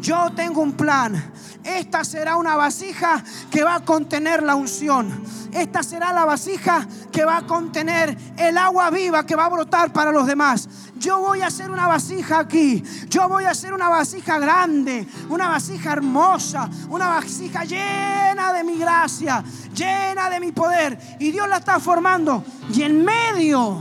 [0.00, 1.32] yo tengo un plan.
[1.64, 5.24] Esta será una vasija que va a contener la unción.
[5.50, 9.92] Esta será la vasija que va a contener el agua viva que va a brotar
[9.92, 10.68] para los demás.
[10.96, 12.82] Yo voy a hacer una vasija aquí.
[13.08, 18.76] Yo voy a hacer una vasija grande, una vasija hermosa, una vasija llena de mi
[18.76, 19.42] gracia,
[19.74, 20.98] llena de mi poder.
[21.18, 22.44] Y Dios la está formando.
[22.74, 23.78] Y en medio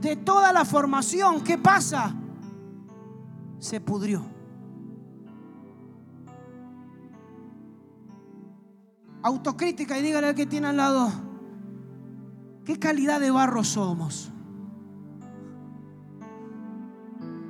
[0.00, 2.14] de toda la formación, ¿qué pasa?
[3.58, 4.35] Se pudrió.
[9.26, 11.10] Autocrítica y dígale al que tiene al lado,
[12.64, 14.30] ¿qué calidad de barro somos?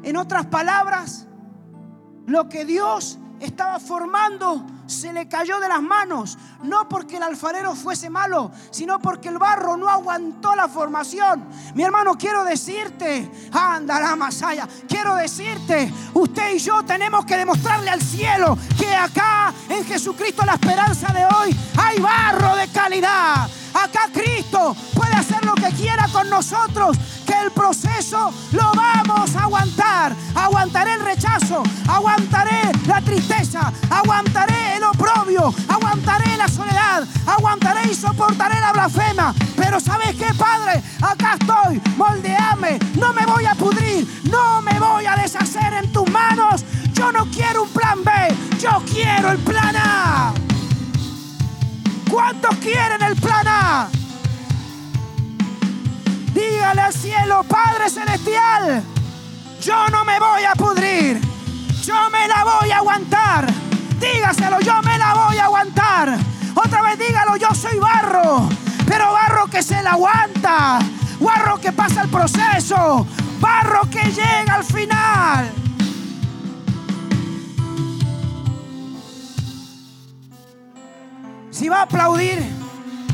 [0.02, 1.28] En otras palabras,
[2.26, 7.74] lo que Dios estaba formando se le cayó de las manos, no porque el alfarero
[7.74, 11.44] fuese malo, sino porque el barro no aguantó la formación.
[11.74, 17.90] Mi hermano, quiero decirte, anda la masaya, quiero decirte, usted y yo tenemos que demostrarle
[17.90, 23.48] al cielo que acá en Jesucristo la esperanza de hoy hay barro de calidad.
[23.76, 26.96] Acá Cristo puede hacer lo que quiera con nosotros,
[27.26, 30.16] que el proceso lo vamos a aguantar.
[30.34, 38.58] Aguantaré el rechazo, aguantaré la tristeza, aguantaré el oprobio, aguantaré la soledad, aguantaré y soportaré
[38.60, 39.34] la blasfema.
[39.56, 40.82] Pero ¿sabes qué, Padre?
[41.02, 46.10] Acá estoy, moldeame, no me voy a pudrir, no me voy a deshacer en tus
[46.10, 46.64] manos.
[46.94, 48.10] Yo no quiero un plan B,
[48.58, 50.45] yo quiero el plan A.
[52.10, 53.88] ¿Cuántos quieren el plan A?
[56.32, 58.82] Dígale al cielo, Padre Celestial,
[59.62, 61.20] yo no me voy a pudrir,
[61.82, 63.46] yo me la voy a aguantar.
[63.98, 66.18] Dígaselo, yo me la voy a aguantar.
[66.54, 68.48] Otra vez dígalo, yo soy barro,
[68.86, 70.78] pero barro que se la aguanta,
[71.20, 73.06] barro que pasa el proceso,
[73.40, 75.65] barro que llega al final.
[81.56, 82.56] Si va a aplaudir,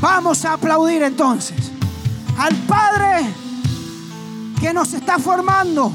[0.02, 1.70] Vamos a aplaudir entonces
[2.36, 3.32] al Padre
[4.60, 5.92] que nos está formando.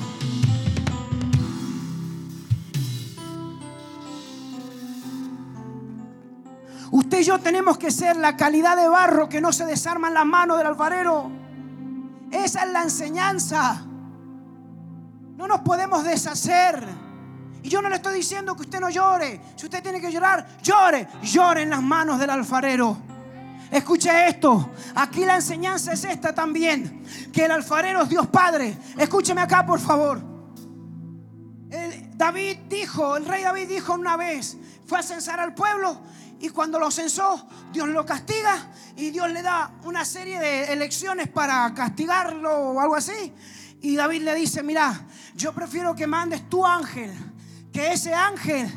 [6.89, 10.13] Usted y yo tenemos que ser la calidad de barro que no se desarma en
[10.13, 11.29] las manos del alfarero.
[12.31, 13.83] Esa es la enseñanza.
[15.35, 17.06] No nos podemos deshacer.
[17.67, 19.41] Y yo no le estoy diciendo que usted no llore.
[19.57, 21.05] Si usted tiene que llorar, llore.
[21.21, 22.97] Llore en las manos del alfarero.
[23.69, 24.71] Escuche esto.
[24.95, 27.03] Aquí la enseñanza es esta también.
[27.33, 28.77] Que el alfarero es Dios Padre.
[28.97, 30.21] Escúcheme acá, por favor.
[32.15, 34.55] David dijo, el rey David dijo una vez,
[34.85, 35.99] fue a censar al pueblo
[36.39, 41.27] y cuando lo censó, Dios lo castiga y Dios le da una serie de elecciones
[41.27, 43.33] para castigarlo o algo así.
[43.81, 45.05] Y David le dice, mira,
[45.35, 47.13] yo prefiero que mandes tu ángel,
[47.77, 48.67] que ese ángel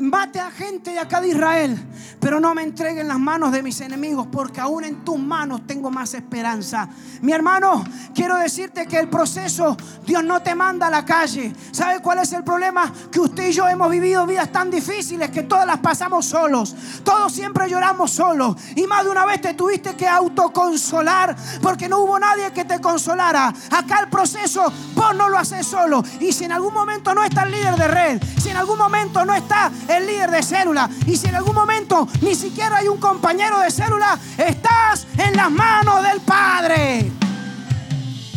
[0.00, 1.78] mate a gente de acá de Israel,
[2.20, 5.66] pero no me entregue en las manos de mis enemigos, porque aún en tus manos
[5.66, 6.88] tengo más esperanza.
[7.22, 7.84] Mi hermano,
[8.14, 9.76] quiero decirte que el proceso,
[10.06, 11.54] Dios no te manda a la calle.
[11.72, 12.92] ¿Sabe cuál es el problema?
[13.10, 16.74] Que usted y yo hemos vivido vidas tan difíciles que todas las pasamos solos.
[17.02, 18.56] Todos siempre lloramos solos.
[18.74, 22.80] Y más de una vez te tuviste que autoconsolar porque no hubo nadie que te
[22.80, 23.52] consolara.
[23.70, 26.02] Acá el proceso, vos no lo haces solo.
[26.20, 29.24] Y si en algún momento no está el líder de red, si en algún momento
[29.24, 30.88] no está el líder de célula.
[31.06, 35.50] Y si en algún momento ni siquiera hay un compañero de célula, estás en las
[35.50, 37.10] manos del Padre.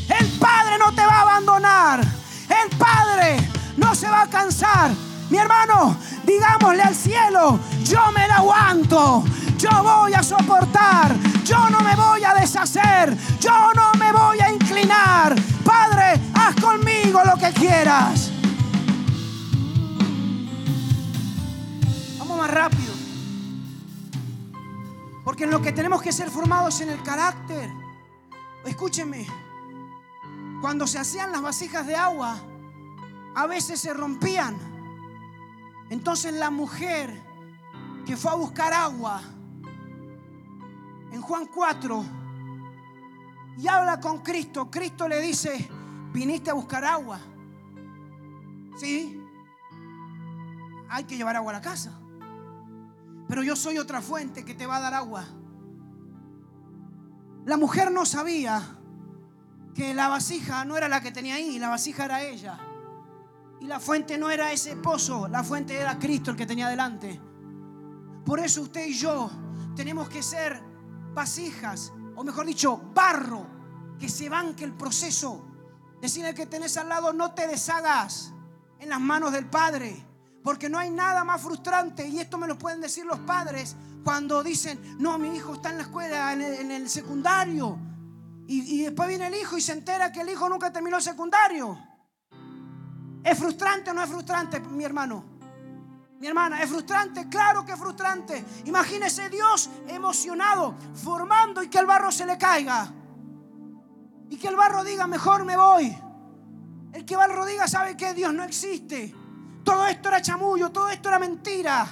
[0.09, 2.01] El Padre no te va a abandonar.
[2.01, 3.37] El Padre
[3.77, 4.91] no se va a cansar.
[5.29, 5.95] Mi hermano,
[6.25, 9.23] digámosle al cielo, yo me la aguanto.
[9.57, 11.15] Yo voy a soportar.
[11.43, 13.15] Yo no me voy a deshacer.
[13.39, 15.35] Yo no me voy a inclinar.
[15.63, 18.31] Padre, haz conmigo lo que quieras.
[22.51, 22.93] Rápido.
[25.23, 27.69] Porque en lo que tenemos que ser formados en el carácter.
[28.65, 29.25] Escúcheme,
[30.61, 32.37] cuando se hacían las vasijas de agua,
[33.35, 34.57] a veces se rompían.
[35.89, 37.21] Entonces la mujer
[38.05, 39.21] que fue a buscar agua
[41.11, 42.05] en Juan 4
[43.57, 45.69] y habla con Cristo, Cristo le dice,
[46.13, 47.19] viniste a buscar agua.
[48.77, 49.21] Sí,
[50.89, 51.98] hay que llevar agua a la casa
[53.29, 55.23] pero yo soy otra fuente que te va a dar agua.
[57.45, 58.59] La mujer no sabía
[59.75, 62.59] que la vasija no era la que tenía ahí, la vasija era ella.
[63.61, 67.21] Y la fuente no era ese pozo, la fuente era Cristo el que tenía delante.
[68.25, 69.29] Por eso usted y yo
[69.75, 70.59] tenemos que ser
[71.13, 73.45] vasijas, o mejor dicho, barro,
[73.99, 75.45] que se banque el proceso.
[76.01, 78.33] Decirle que tenés al lado, no te deshagas
[78.79, 80.08] en las manos del Padre.
[80.43, 84.41] Porque no hay nada más frustrante, y esto me lo pueden decir los padres, cuando
[84.41, 87.77] dicen, no, mi hijo está en la escuela, en el, secundario.
[88.47, 91.03] Y, y, después viene el hijo y se entera que el hijo nunca terminó el
[91.03, 91.77] secundario.
[93.23, 95.39] ¿Es frustrante o no es frustrante, mi hermano?
[96.19, 97.29] Mi hermana, ¿es frustrante?
[97.29, 98.43] Claro que es frustrante.
[98.65, 102.91] Imagínese Dios emocionado, formando y que el barro se le caiga.
[104.29, 105.97] Y que el barro diga, mejor me voy.
[106.91, 109.15] El que barro diga, sabe que Dios no existe.
[109.69, 111.85] Todo esto era chamullo, todo esto era mentira.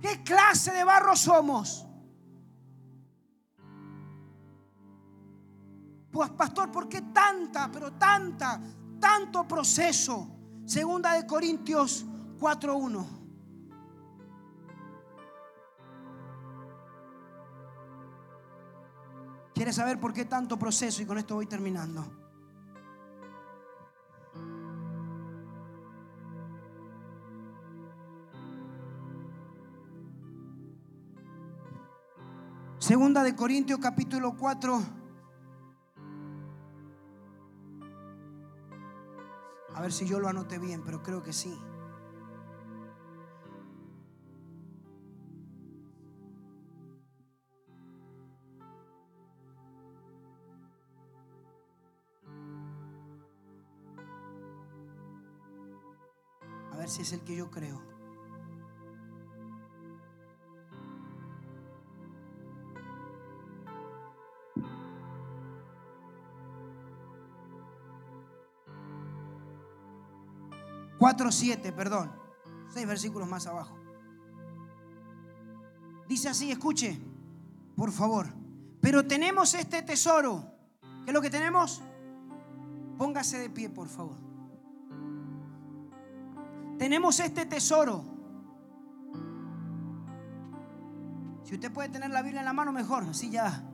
[0.00, 1.86] ¿Qué clase de barro somos?
[6.10, 8.58] Pues pastor, ¿por qué tanta, pero tanta,
[8.98, 10.26] tanto proceso?
[10.64, 12.06] Segunda de Corintios
[12.38, 13.06] 4.1.
[19.52, 21.02] ¿Quieres saber por qué tanto proceso?
[21.02, 22.19] Y con esto voy terminando.
[32.90, 34.82] Segunda de Corintios capítulo 4.
[39.76, 41.56] A ver si yo lo anoté bien, pero creo que sí.
[56.72, 57.99] A ver si es el que yo creo.
[71.30, 72.12] Siete perdón.
[72.68, 73.76] Seis versículos más abajo.
[76.08, 77.00] Dice así, escuche,
[77.76, 78.28] por favor.
[78.80, 80.44] Pero tenemos este tesoro.
[81.04, 81.82] ¿Qué es lo que tenemos?
[82.98, 84.16] Póngase de pie, por favor.
[86.78, 88.20] Tenemos este tesoro
[91.50, 93.02] Si usted puede tener la Biblia en la mano, mejor.
[93.10, 93.64] Así ya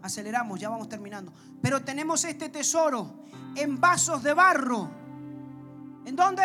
[0.00, 1.32] aceleramos, ya vamos terminando.
[1.60, 3.24] Pero tenemos este tesoro
[3.56, 4.88] en vasos de barro.
[6.04, 6.44] ¿En dónde?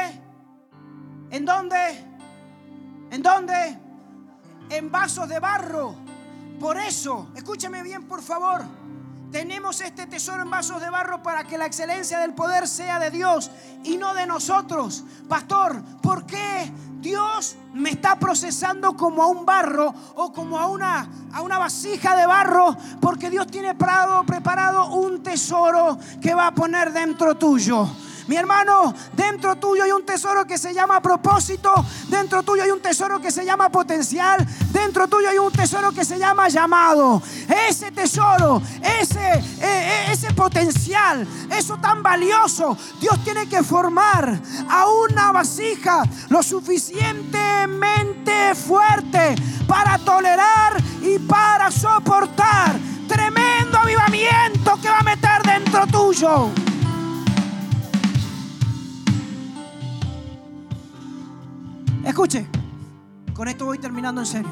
[1.32, 1.78] ¿En dónde?
[3.10, 3.80] ¿En dónde?
[4.70, 5.96] En vasos de barro.
[6.60, 8.62] Por eso, escúcheme bien, por favor.
[9.32, 13.12] Tenemos este tesoro en vasos de barro para que la excelencia del poder sea de
[13.12, 13.50] Dios
[13.86, 15.06] y no de nosotros.
[15.30, 16.70] Pastor, ¿por qué
[17.00, 22.14] Dios me está procesando como a un barro o como a una, a una vasija
[22.18, 22.76] de barro?
[23.00, 27.88] Porque Dios tiene preparado, preparado un tesoro que va a poner dentro tuyo.
[28.28, 31.74] Mi hermano, dentro tuyo hay un tesoro que se llama propósito,
[32.08, 36.06] dentro tuyo hay un tesoro que se llama potencial, dentro tuyo hay un tesoro que
[36.06, 37.22] se llama llamado.
[37.68, 38.62] Ese tesoro,
[39.02, 46.04] ese, eh, eh, ese potencial, eso tan valioso, Dios tiene que formar a una vasija
[46.30, 49.36] lo suficientemente fuerte
[49.68, 56.52] para tolerar y para soportar tremendo avivamiento que va a meter dentro tuyo.
[62.12, 62.46] Escuche,
[63.34, 64.52] con esto voy terminando en serio.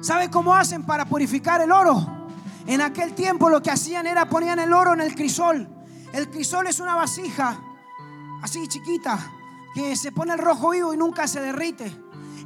[0.00, 2.02] ¿Sabe cómo hacen para purificar el oro?
[2.66, 5.68] En aquel tiempo lo que hacían era ponían el oro en el crisol.
[6.14, 7.60] El crisol es una vasija
[8.42, 9.18] así chiquita
[9.74, 11.94] que se pone el rojo vivo y nunca se derrite.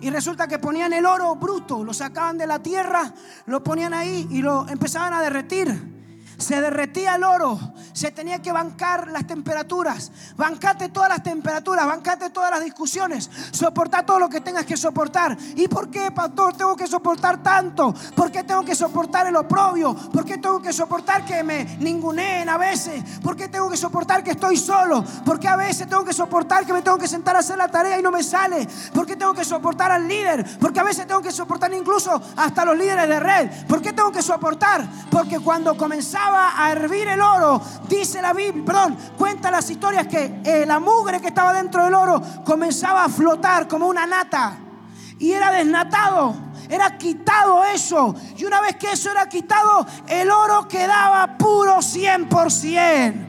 [0.01, 3.15] Y resulta que ponían el oro bruto, lo sacaban de la tierra,
[3.47, 5.98] lo ponían ahí y lo empezaban a derretir
[6.39, 7.59] se derretía el oro,
[7.93, 10.13] se tenía que bancar las temperaturas.
[10.37, 15.37] Bancate todas las temperaturas, bancate todas las discusiones, soportar todo lo que tengas que soportar.
[15.57, 17.93] ¿Y por qué, pastor, tengo que soportar tanto?
[18.15, 19.95] ¿Por qué tengo que soportar el oprobio?
[19.95, 23.03] ¿Por qué tengo que soportar que me ninguneen a veces?
[23.21, 25.05] ¿Por qué tengo que soportar que estoy solo?
[25.25, 27.69] ¿Por qué a veces tengo que soportar que me tengo que sentar a hacer la
[27.69, 28.69] tarea y no me sale?
[28.95, 30.47] ¿Por qué tengo que soportar al líder?
[30.61, 33.67] Porque a veces tengo que soportar incluso hasta los líderes de red.
[33.67, 34.89] ¿Por qué tengo que soportar?
[35.11, 35.77] Porque cuando
[36.35, 41.21] a hervir el oro, dice la Biblia, perdón, cuenta las historias que eh, la mugre
[41.21, 44.59] que estaba dentro del oro comenzaba a flotar como una nata
[45.19, 46.35] y era desnatado,
[46.69, 48.15] era quitado eso.
[48.37, 53.27] Y una vez que eso era quitado, el oro quedaba puro 100%.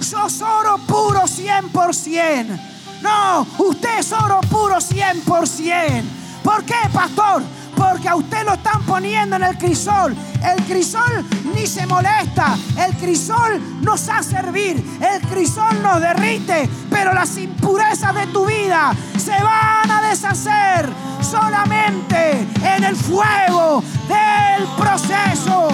[0.00, 2.60] Sos oro puro 100%.
[3.02, 6.04] No, usted es oro puro 100%.
[6.42, 7.42] ¿Por qué, pastor?
[7.78, 10.16] Porque a usted lo están poniendo en el crisol.
[10.42, 11.24] El crisol
[11.54, 12.58] ni se molesta.
[12.76, 14.84] El crisol nos hace servir.
[15.00, 16.68] El crisol nos derrite.
[16.90, 24.66] Pero las impurezas de tu vida se van a deshacer solamente en el fuego del
[24.76, 25.68] proceso.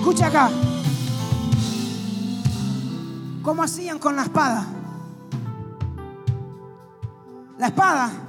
[0.00, 0.50] Escucha acá.
[3.42, 4.66] ¿Cómo hacían con la espada?
[7.56, 8.23] La espada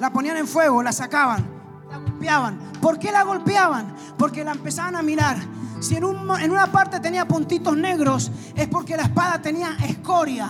[0.00, 1.46] la ponían en fuego, la sacaban,
[1.90, 2.58] la golpeaban.
[2.80, 3.94] ¿Por qué la golpeaban?
[4.16, 5.36] Porque la empezaban a mirar.
[5.80, 10.48] Si en, en una parte tenía puntitos negros, es porque la espada tenía escoria.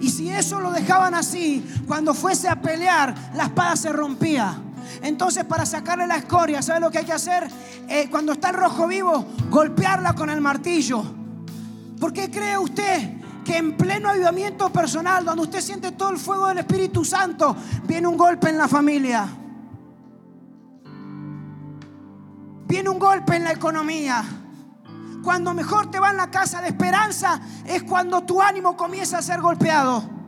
[0.00, 4.58] Y si eso lo dejaban así, cuando fuese a pelear, la espada se rompía.
[5.02, 7.48] Entonces, para sacarle la escoria, ¿sabe lo que hay que hacer?
[7.86, 11.04] Eh, cuando está el rojo vivo, golpearla con el martillo.
[12.00, 13.19] ¿Por qué cree usted
[13.50, 18.06] que en pleno avivamiento personal, donde usted siente todo el fuego del Espíritu Santo, viene
[18.06, 19.26] un golpe en la familia.
[22.68, 24.22] Viene un golpe en la economía.
[25.24, 29.22] Cuando mejor te va en la casa de esperanza es cuando tu ánimo comienza a
[29.22, 30.19] ser golpeado.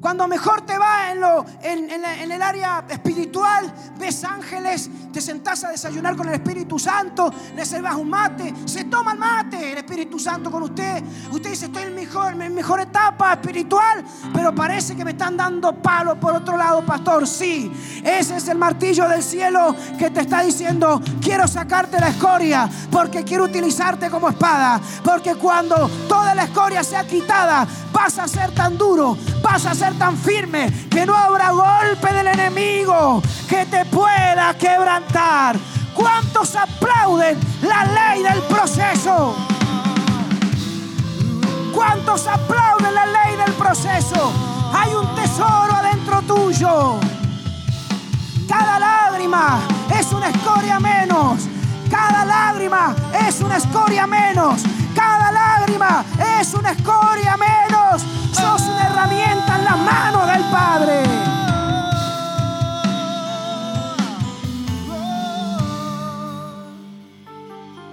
[0.00, 5.70] Cuando mejor te va en, lo, en, el área espiritual, ves ángeles, te sentás a
[5.70, 10.18] desayunar con el Espíritu Santo, le servas un mate, se toma el mate el Espíritu
[10.18, 11.02] Santo con usted.
[11.32, 15.74] Usted dice, estoy en mejor, en mejor etapa espiritual, pero parece que me están dando
[15.74, 17.26] palo por otro lado, pastor.
[17.26, 17.72] Sí,
[18.04, 23.24] ese es el martillo del cielo que te está diciendo, quiero sacarte la escoria, porque
[23.24, 28.78] quiero utilizarte como espada, porque cuando toda la escoria sea quitada, vas a ser tan
[28.78, 29.16] duro,
[29.50, 35.56] vas a ser tan firme que no habrá golpe del enemigo que te pueda quebrantar.
[35.94, 39.34] ¿Cuántos aplauden la ley del proceso?
[41.74, 44.32] ¿Cuántos aplauden la ley del proceso?
[44.74, 47.00] Hay un tesoro adentro tuyo.
[48.46, 49.60] Cada lágrima
[49.98, 51.48] es una escoria menos.
[51.90, 52.94] Cada lágrima
[53.26, 54.62] es una escoria menos.
[54.94, 56.04] Cada lágrima
[56.38, 58.02] es una escoria menos.
[58.98, 61.02] Herramienta en las manos del Padre.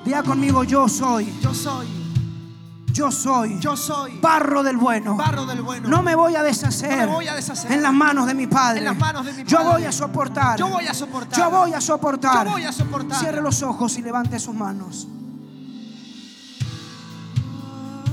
[0.04, 1.34] Diga conmigo, yo soy.
[1.42, 1.88] Yo soy.
[2.88, 5.18] Yo soy, yo soy barro del bueno.
[5.18, 5.90] barro del bueno.
[5.90, 8.48] No me voy a deshacer, No me voy a deshacer en las manos de mi
[8.48, 8.80] Padre.
[8.80, 9.72] en las manos de mi Yo Padre.
[9.74, 10.58] voy a soportar.
[10.58, 11.38] Yo voy a soportar.
[11.38, 12.46] Yo voy a soportar.
[12.46, 13.20] Yo voy a soportar.
[13.20, 15.10] Cierre los ojos y levante sus manos.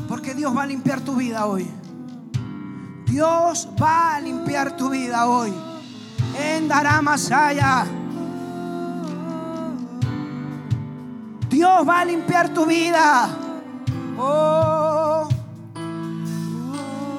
[0.09, 1.71] Porque Dios va a limpiar tu vida hoy.
[3.13, 5.53] Dios va a limpiar tu vida hoy.
[6.35, 7.85] En Daramasaya.
[11.51, 13.29] Dios va a limpiar tu vida.
[14.19, 15.29] Oh.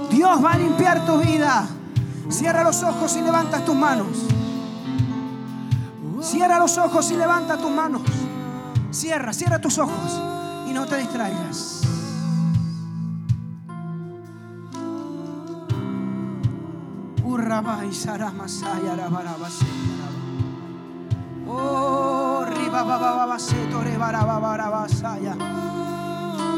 [0.10, 1.68] Dios va a limpiar tu vida.
[2.28, 4.18] Cierra los ojos y levanta tus manos.
[6.22, 8.02] Cierra los ojos y levanta tus manos.
[8.90, 10.20] Cierra, cierra tus ojos
[10.68, 11.73] y no te distraigas.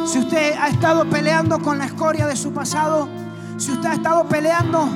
[0.06, 3.10] Si usted ha estado peleando con la escoria de su pasado,
[3.58, 4.88] si usted ha estado peleando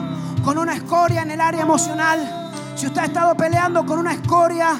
[0.43, 4.79] con una escoria en el área emocional, si usted ha estado peleando con una escoria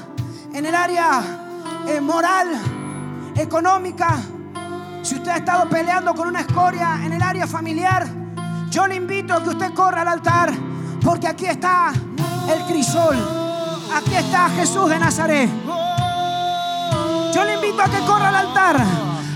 [0.54, 1.22] en el área
[1.88, 2.48] eh, moral,
[3.36, 4.18] económica,
[5.02, 8.08] si usted ha estado peleando con una escoria en el área familiar,
[8.70, 10.69] yo le invito a que usted corra al altar,
[11.04, 11.92] porque aquí está
[12.48, 13.18] el crisol,
[13.96, 15.50] aquí está Jesús de Nazaret.
[17.34, 18.78] Yo le invito a que corra al altar,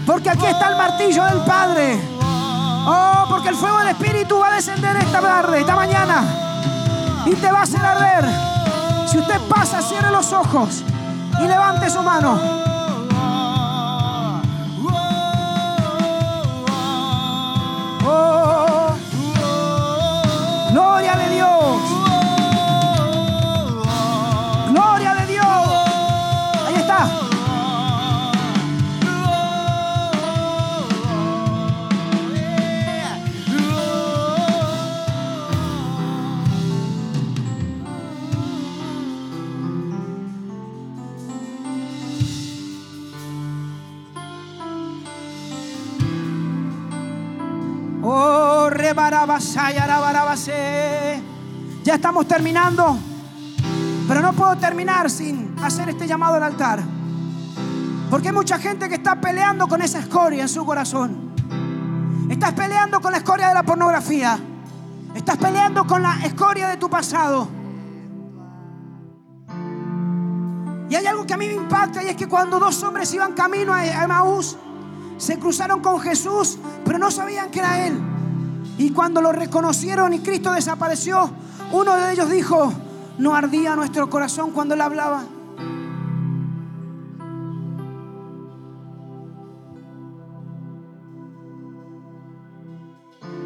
[0.06, 2.00] porque aquí está el martillo del Padre.
[2.86, 6.24] Oh, porque el fuego del Espíritu va a descender esta tarde, esta mañana,
[7.26, 8.30] y te va a hacer arder.
[9.08, 10.84] Si usted pasa, cierre los ojos
[11.40, 12.63] y levante su mano.
[51.84, 52.98] Ya estamos terminando.
[54.08, 56.82] Pero no puedo terminar sin hacer este llamado al altar.
[58.10, 61.34] Porque hay mucha gente que está peleando con esa escoria en su corazón.
[62.30, 64.38] Estás peleando con la escoria de la pornografía.
[65.16, 67.48] Estás peleando con la escoria de tu pasado.
[70.90, 73.34] Y hay algo que a mí me impacta y es que cuando dos hombres iban
[73.34, 74.58] camino a Emaús,
[75.18, 78.13] se cruzaron con Jesús, pero no sabían que era Él.
[78.78, 81.30] Y cuando lo reconocieron y Cristo desapareció,
[81.72, 82.74] uno de ellos dijo,
[83.18, 85.24] no ardía nuestro corazón cuando Él hablaba.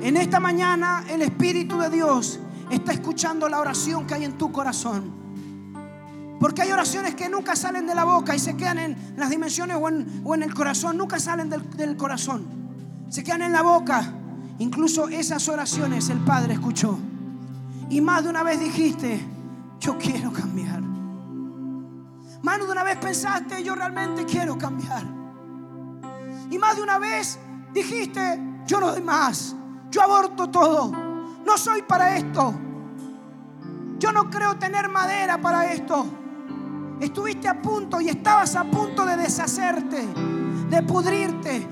[0.02, 4.52] En esta mañana el Espíritu de Dios está escuchando la oración que hay en tu
[4.52, 5.12] corazón.
[6.40, 9.76] Porque hay oraciones que nunca salen de la boca y se quedan en las dimensiones
[9.76, 12.46] o en, el corazón, nunca salen del, del corazón.
[13.10, 14.14] Se quedan en la boca.
[14.60, 16.98] Incluso esas oraciones el Padre escuchó.
[17.90, 19.20] Y más de una vez dijiste,
[19.80, 20.82] yo quiero cambiar.
[22.42, 25.04] Más de una vez pensaste, yo realmente quiero cambiar.
[26.50, 27.40] Y más de una vez
[27.74, 29.56] dijiste, yo no doy más.
[29.92, 30.92] Yo aborto todo.
[31.46, 32.54] No soy para esto.
[34.00, 36.06] Yo no creo tener madera para esto.
[37.00, 40.08] Estuviste a punto y estabas a punto de deshacerte,
[40.70, 41.68] de pudrirte.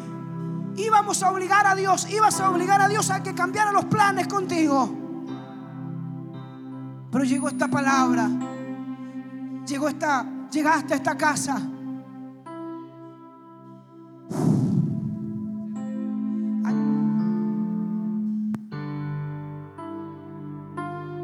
[0.77, 4.27] Íbamos a obligar a Dios, ibas a obligar a Dios a que cambiara los planes
[4.27, 4.89] contigo.
[7.11, 8.29] Pero llegó esta palabra,
[9.65, 11.61] llegó esta, llegaste a esta casa.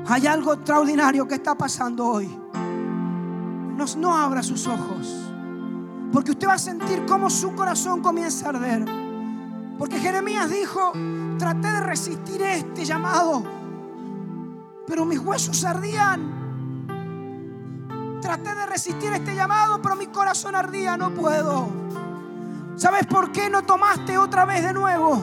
[0.07, 2.29] Hay algo extraordinario que está pasando hoy.
[3.77, 5.31] No, no abra sus ojos.
[6.11, 9.10] Porque usted va a sentir cómo su corazón comienza a arder.
[9.81, 10.93] Porque Jeremías dijo,
[11.39, 13.41] traté de resistir este llamado,
[14.85, 16.85] pero mis huesos ardían.
[18.21, 21.67] Traté de resistir este llamado, pero mi corazón ardía, no puedo.
[22.75, 25.19] ¿Sabes por qué no tomaste otra vez de nuevo?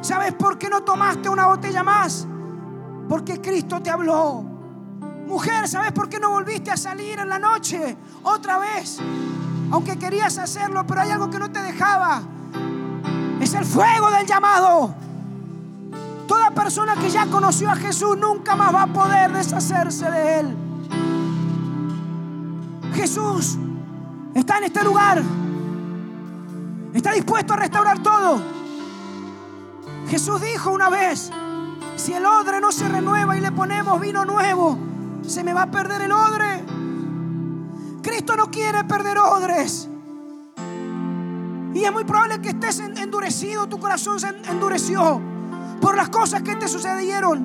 [0.00, 2.28] ¿Sabes por qué no tomaste una botella más?
[3.08, 4.44] Porque Cristo te habló.
[5.26, 9.00] Mujer, ¿sabes por qué no volviste a salir en la noche otra vez?
[9.72, 12.22] Aunque querías hacerlo, pero hay algo que no te dejaba.
[13.52, 14.94] Es el fuego del llamado.
[16.26, 20.56] Toda persona que ya conoció a Jesús nunca más va a poder deshacerse de Él.
[22.94, 23.58] Jesús
[24.34, 25.22] está en este lugar.
[26.94, 28.40] Está dispuesto a restaurar todo.
[30.08, 31.30] Jesús dijo una vez,
[31.96, 34.78] si el odre no se renueva y le ponemos vino nuevo,
[35.26, 36.64] se me va a perder el odre.
[38.02, 39.90] Cristo no quiere perder odres.
[41.74, 45.20] Y es muy probable que estés endurecido, tu corazón se endureció
[45.80, 47.44] por las cosas que te sucedieron,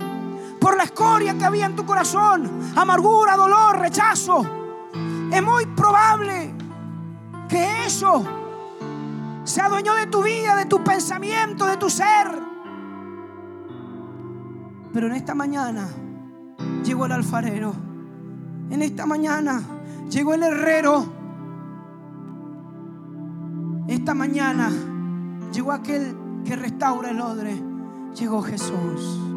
[0.60, 4.46] por la escoria que había en tu corazón, amargura, dolor, rechazo.
[5.32, 6.54] Es muy probable
[7.48, 8.26] que eso
[9.44, 12.28] sea dueño de tu vida, de tu pensamiento, de tu ser.
[14.94, 15.88] Pero en esta mañana
[16.84, 17.74] llegó el alfarero.
[18.70, 19.62] En esta mañana
[20.10, 21.17] llegó el herrero.
[23.88, 24.70] Esta mañana
[25.54, 26.16] llegó aquel
[26.46, 27.56] que restaura el odre.
[28.16, 29.37] Llegó Jesús.